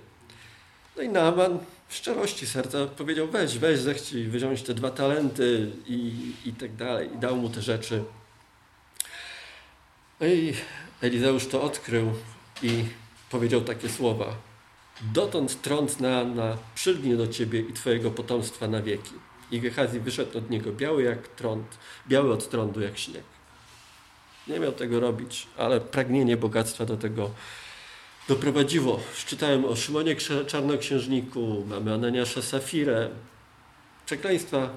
No 0.98 1.04
i 1.04 1.10
Naaman 1.10 1.60
w 1.88 1.96
szczerości 1.96 2.48
serca 2.48 2.86
powiedział, 2.86 3.28
weź, 3.28 3.58
weź, 3.58 3.80
zechci 3.80 4.28
wziąć 4.28 4.62
te 4.62 4.74
dwa 4.74 4.92
talenty 4.92 5.72
i, 5.88 6.32
i 6.46 6.54
tak 6.54 6.76
dalej. 6.76 7.10
I 7.16 7.18
dał 7.18 7.36
mu 7.36 7.50
te 7.50 7.62
rzeczy. 7.62 8.04
No 10.20 10.28
i 10.28 10.54
Elizeusz 11.02 11.48
to 11.48 11.62
odkrył 11.62 12.14
i 12.64 12.84
powiedział 13.30 13.62
takie 13.62 13.90
słowa. 13.90 14.36
Dotąd 15.14 15.62
trąd 15.62 16.00
na, 16.00 16.24
na 16.24 16.58
przylgnie 16.76 17.16
do 17.16 17.28
ciebie 17.28 17.60
i 17.60 17.74
twojego 17.74 18.12
potomstwa 18.12 18.68
na 18.68 18.82
wieki. 18.82 19.14
I 19.52 19.62
Gehazi 19.62 20.00
wyszedł 20.00 20.38
od 20.38 20.50
niego 20.50 20.72
biały 20.72 21.04
jak 21.04 21.28
trąd, 21.28 21.78
biały 22.08 22.34
od 22.34 22.50
trądu 22.50 22.82
jak 22.82 22.98
śnieg. 22.98 23.24
Nie 24.48 24.60
miał 24.60 24.72
tego 24.72 25.00
robić, 25.00 25.48
ale 25.58 25.82
pragnienie 25.82 26.38
bogactwa 26.38 26.86
do 26.86 26.98
tego 26.98 27.32
doprowadziło. 28.28 29.00
Czytałem 29.26 29.66
o 29.66 29.76
Szymonie 29.76 30.16
Czarnoksiężniku, 30.48 31.66
mamy 31.68 31.94
Ananiasza 31.94 32.42
Safirę. 32.42 33.10
Przekleństwa, 34.06 34.70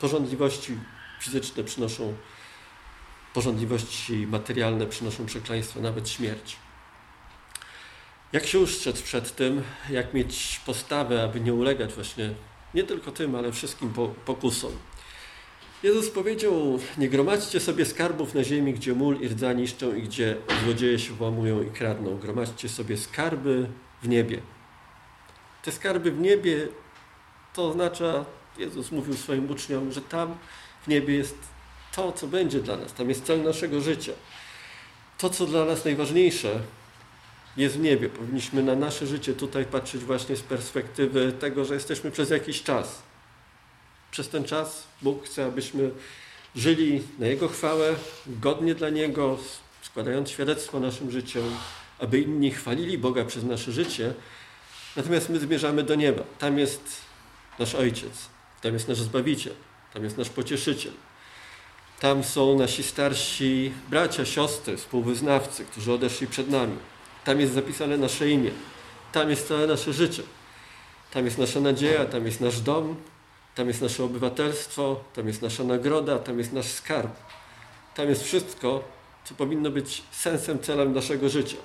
porządliwości 0.00 0.72
fizyczne 1.20 1.64
przynoszą, 1.64 2.14
porządliwości 3.34 4.26
materialne 4.26 4.86
przynoszą 4.86 5.26
przekleństwo, 5.26 5.80
nawet 5.80 6.08
śmierć. 6.08 6.56
Jak 8.32 8.46
się 8.46 8.58
ustrzec 8.58 9.02
przed 9.02 9.36
tym, 9.36 9.62
jak 9.90 10.14
mieć 10.14 10.60
postawę, 10.66 11.22
aby 11.22 11.40
nie 11.40 11.54
ulegać 11.54 11.92
właśnie 11.92 12.34
nie 12.74 12.84
tylko 12.84 13.12
tym, 13.12 13.34
ale 13.34 13.52
wszystkim 13.52 13.92
pokusom. 14.24 14.72
Jezus 15.82 16.10
powiedział, 16.10 16.78
nie 16.98 17.08
gromadźcie 17.08 17.60
sobie 17.60 17.84
skarbów 17.84 18.34
na 18.34 18.44
ziemi, 18.44 18.74
gdzie 18.74 18.94
mól 18.94 19.20
i 19.20 19.28
rdza 19.28 19.52
niszczą 19.52 19.94
i 19.94 20.02
gdzie 20.02 20.36
złodzieje 20.64 20.98
się 20.98 21.12
włamują 21.12 21.62
i 21.62 21.70
kradną. 21.70 22.18
Gromadźcie 22.18 22.68
sobie 22.68 22.96
skarby 22.96 23.68
w 24.02 24.08
niebie. 24.08 24.40
Te 25.62 25.72
skarby 25.72 26.10
w 26.10 26.20
niebie 26.20 26.68
to 27.54 27.68
oznacza, 27.68 28.24
Jezus 28.58 28.92
mówił 28.92 29.14
swoim 29.14 29.50
uczniom, 29.50 29.92
że 29.92 30.00
tam 30.00 30.38
w 30.84 30.88
niebie 30.88 31.14
jest 31.14 31.38
to, 31.96 32.12
co 32.12 32.26
będzie 32.26 32.60
dla 32.60 32.76
nas. 32.76 32.92
Tam 32.92 33.08
jest 33.08 33.24
cel 33.24 33.42
naszego 33.42 33.80
życia. 33.80 34.12
To, 35.18 35.30
co 35.30 35.46
dla 35.46 35.64
nas 35.64 35.84
najważniejsze, 35.84 36.60
jest 37.56 37.76
w 37.76 37.80
niebie. 37.80 38.08
Powinniśmy 38.08 38.62
na 38.62 38.74
nasze 38.74 39.06
życie 39.06 39.34
tutaj 39.34 39.64
patrzeć 39.64 40.04
właśnie 40.04 40.36
z 40.36 40.42
perspektywy 40.42 41.32
tego, 41.32 41.64
że 41.64 41.74
jesteśmy 41.74 42.10
przez 42.10 42.30
jakiś 42.30 42.62
czas 42.62 43.02
przez 44.18 44.28
ten 44.28 44.44
czas 44.44 44.86
Bóg 45.02 45.24
chce, 45.24 45.46
abyśmy 45.46 45.90
żyli 46.56 47.02
na 47.18 47.26
Jego 47.26 47.48
chwałę, 47.48 47.94
godnie 48.26 48.74
dla 48.74 48.90
Niego, 48.90 49.38
składając 49.82 50.30
świadectwo 50.30 50.80
naszym 50.80 51.10
życiem, 51.10 51.42
aby 51.98 52.20
inni 52.20 52.50
chwalili 52.50 52.98
Boga 52.98 53.24
przez 53.24 53.44
nasze 53.44 53.72
życie. 53.72 54.14
Natomiast 54.96 55.28
my 55.28 55.38
zmierzamy 55.38 55.82
do 55.82 55.94
nieba. 55.94 56.22
Tam 56.38 56.58
jest 56.58 56.82
nasz 57.58 57.74
Ojciec, 57.74 58.12
tam 58.62 58.74
jest 58.74 58.88
nasz 58.88 58.98
Zbawiciel, 58.98 59.52
tam 59.94 60.04
jest 60.04 60.18
nasz 60.18 60.28
Pocieszyciel. 60.28 60.92
Tam 62.00 62.24
są 62.24 62.58
nasi 62.58 62.82
starsi 62.82 63.72
bracia, 63.90 64.24
siostry, 64.24 64.76
współwyznawcy, 64.76 65.64
którzy 65.64 65.92
odeszli 65.92 66.26
przed 66.26 66.50
nami. 66.50 66.76
Tam 67.24 67.40
jest 67.40 67.52
zapisane 67.52 67.96
nasze 67.96 68.30
imię. 68.30 68.50
Tam 69.12 69.30
jest 69.30 69.48
całe 69.48 69.66
nasze 69.66 69.92
życie. 69.92 70.22
Tam 71.10 71.24
jest 71.24 71.38
nasza 71.38 71.60
nadzieja, 71.60 72.04
tam 72.04 72.26
jest 72.26 72.40
nasz 72.40 72.60
dom, 72.60 72.96
tam 73.58 73.68
jest 73.68 73.82
nasze 73.82 74.04
obywatelstwo, 74.04 75.00
tam 75.14 75.26
jest 75.28 75.42
nasza 75.42 75.64
nagroda, 75.64 76.18
tam 76.18 76.38
jest 76.38 76.52
nasz 76.52 76.66
skarb. 76.66 77.10
Tam 77.94 78.08
jest 78.08 78.24
wszystko, 78.24 78.84
co 79.24 79.34
powinno 79.34 79.70
być 79.70 80.02
sensem, 80.10 80.58
celem 80.58 80.94
naszego 80.94 81.28
życia. 81.28 81.56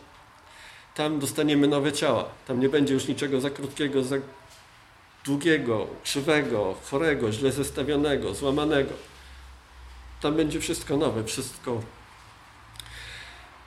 Tam 0.96 1.20
dostaniemy 1.20 1.68
nowe 1.68 1.92
ciała. 1.92 2.26
Tam 2.48 2.60
nie 2.60 2.70
będzie 2.70 2.94
już 2.94 3.08
niczego 3.08 3.42
za 3.42 3.50
krótkiego, 3.50 4.04
za 4.04 4.16
długiego, 5.26 5.88
krzywego, 6.04 6.76
chorego, 6.92 7.32
źle 7.32 7.52
zestawionego, 7.52 8.34
złamanego. 8.34 8.94
Tam 10.22 10.36
będzie 10.36 10.60
wszystko 10.60 10.98
nowe, 10.98 11.24
wszystko, 11.24 11.82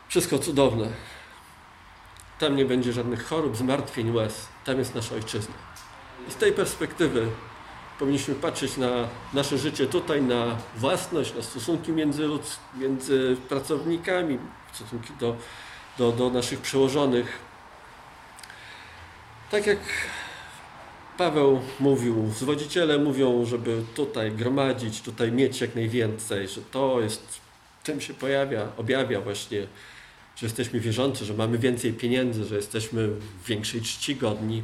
wszystko 0.08 0.38
cudowne. 0.38 0.88
Tam 2.38 2.56
nie 2.56 2.64
będzie 2.64 2.92
żadnych 2.92 3.26
chorób, 3.26 3.56
zmartwień, 3.56 4.10
łez. 4.10 4.48
Tam 4.64 4.78
jest 4.78 4.94
nasza 4.94 5.14
ojczyzna. 5.14 5.54
I 6.28 6.32
z 6.32 6.36
tej 6.36 6.52
perspektywy 6.52 7.30
powinniśmy 7.98 8.34
patrzeć 8.34 8.76
na 8.76 9.08
nasze 9.34 9.58
życie 9.58 9.86
tutaj, 9.86 10.22
na 10.22 10.56
własność, 10.76 11.34
na 11.34 11.42
stosunki 11.42 11.92
między, 11.92 12.22
ludz- 12.22 12.58
między 12.74 13.36
pracownikami, 13.48 14.38
stosunki 14.72 15.12
do, 15.20 15.36
do, 15.98 16.12
do 16.12 16.30
naszych 16.30 16.60
przełożonych. 16.60 17.38
Tak 19.50 19.66
jak 19.66 19.78
Paweł 21.18 21.60
mówił, 21.80 22.30
zwodziciele 22.38 22.98
mówią, 22.98 23.44
żeby 23.44 23.82
tutaj 23.94 24.32
gromadzić, 24.32 25.00
tutaj 25.02 25.32
mieć 25.32 25.60
jak 25.60 25.74
najwięcej, 25.74 26.48
że 26.48 26.60
to 26.62 27.00
jest, 27.00 27.40
tym 27.84 28.00
się 28.00 28.14
pojawia, 28.14 28.68
objawia 28.76 29.20
właśnie, 29.20 29.66
że 30.36 30.46
jesteśmy 30.46 30.80
wierzący, 30.80 31.24
że 31.24 31.34
mamy 31.34 31.58
więcej 31.58 31.92
pieniędzy, 31.92 32.44
że 32.44 32.56
jesteśmy 32.56 33.08
większej 33.46 33.80
czcigodni. 33.82 34.62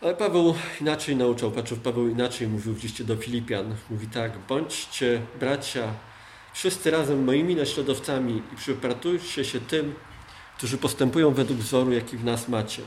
Ale 0.00 0.14
Paweł 0.14 0.54
inaczej 0.80 1.16
nauczał, 1.16 1.50
patrzył, 1.50 1.76
Paweł 1.76 2.08
inaczej 2.08 2.48
mówił 2.48 2.74
w 2.74 2.82
liście 2.82 3.04
do 3.04 3.16
Filipian. 3.16 3.74
Mówi 3.90 4.06
tak, 4.06 4.32
bądźcie 4.48 5.22
bracia, 5.40 5.92
wszyscy 6.52 6.90
razem 6.90 7.24
moimi 7.24 7.56
naśladowcami 7.56 8.42
i 8.52 8.56
przypatrujcie 8.56 9.44
się 9.44 9.60
tym, 9.60 9.94
którzy 10.56 10.78
postępują 10.78 11.30
według 11.30 11.58
wzoru, 11.58 11.92
jaki 11.92 12.16
w 12.16 12.24
nas 12.24 12.48
macie. 12.48 12.82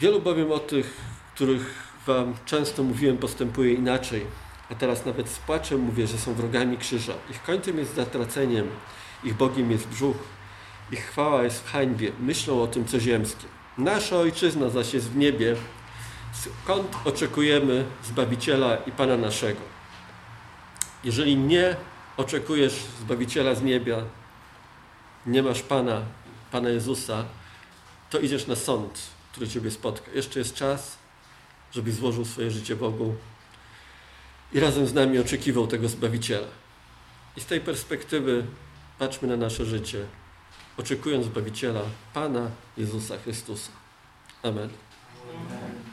Wielu 0.00 0.20
bowiem 0.20 0.52
o 0.52 0.58
tych, 0.58 1.00
których 1.34 1.92
wam 2.06 2.34
często 2.46 2.82
mówiłem, 2.82 3.18
postępuje 3.18 3.74
inaczej, 3.74 4.26
a 4.70 4.74
teraz 4.74 5.06
nawet 5.06 5.28
z 5.28 5.38
płaczem 5.38 5.80
mówię, 5.80 6.06
że 6.06 6.18
są 6.18 6.34
wrogami 6.34 6.78
krzyża. 6.78 7.14
Ich 7.30 7.42
końcem 7.42 7.78
jest 7.78 7.94
zatraceniem, 7.94 8.68
ich 9.24 9.34
Bogiem 9.34 9.70
jest 9.70 9.88
brzuch, 9.88 10.16
ich 10.92 11.00
chwała 11.00 11.42
jest 11.42 11.60
w 11.60 11.72
hańbie, 11.72 12.12
myślą 12.20 12.62
o 12.62 12.66
tym, 12.66 12.84
co 12.84 13.00
ziemskie. 13.00 13.59
Nasza 13.80 14.16
ojczyzna 14.16 14.70
zaś 14.70 14.94
jest 14.94 15.10
w 15.10 15.16
niebie, 15.16 15.56
skąd 16.32 16.96
oczekujemy 17.04 17.84
Zbawiciela 18.04 18.76
i 18.76 18.92
Pana 18.92 19.16
naszego. 19.16 19.60
Jeżeli 21.04 21.36
nie 21.36 21.76
oczekujesz 22.16 22.72
Zbawiciela 23.00 23.54
z 23.54 23.62
nieba, 23.62 23.96
nie 25.26 25.42
masz 25.42 25.62
Pana, 25.62 26.02
Pana 26.52 26.68
Jezusa, 26.68 27.24
to 28.10 28.18
idziesz 28.18 28.46
na 28.46 28.56
sąd, 28.56 29.00
który 29.32 29.48
Ciebie 29.48 29.70
spotka. 29.70 30.10
Jeszcze 30.14 30.38
jest 30.38 30.54
czas, 30.54 30.98
żebyś 31.72 31.94
złożył 31.94 32.24
swoje 32.24 32.50
życie 32.50 32.76
Bogu 32.76 33.14
i 34.52 34.60
razem 34.60 34.86
z 34.86 34.94
nami 34.94 35.18
oczekiwał 35.18 35.66
tego 35.66 35.88
Zbawiciela. 35.88 36.48
I 37.36 37.40
z 37.40 37.46
tej 37.46 37.60
perspektywy 37.60 38.46
patrzmy 38.98 39.28
na 39.28 39.36
nasze 39.36 39.64
życie, 39.64 40.04
oczekując 40.80 41.26
Zbawiciela, 41.26 41.82
Pana 42.14 42.50
Jezusa 42.76 43.16
Chrystusa. 43.18 43.70
Amen. 44.42 44.68
Amen. 45.30 45.89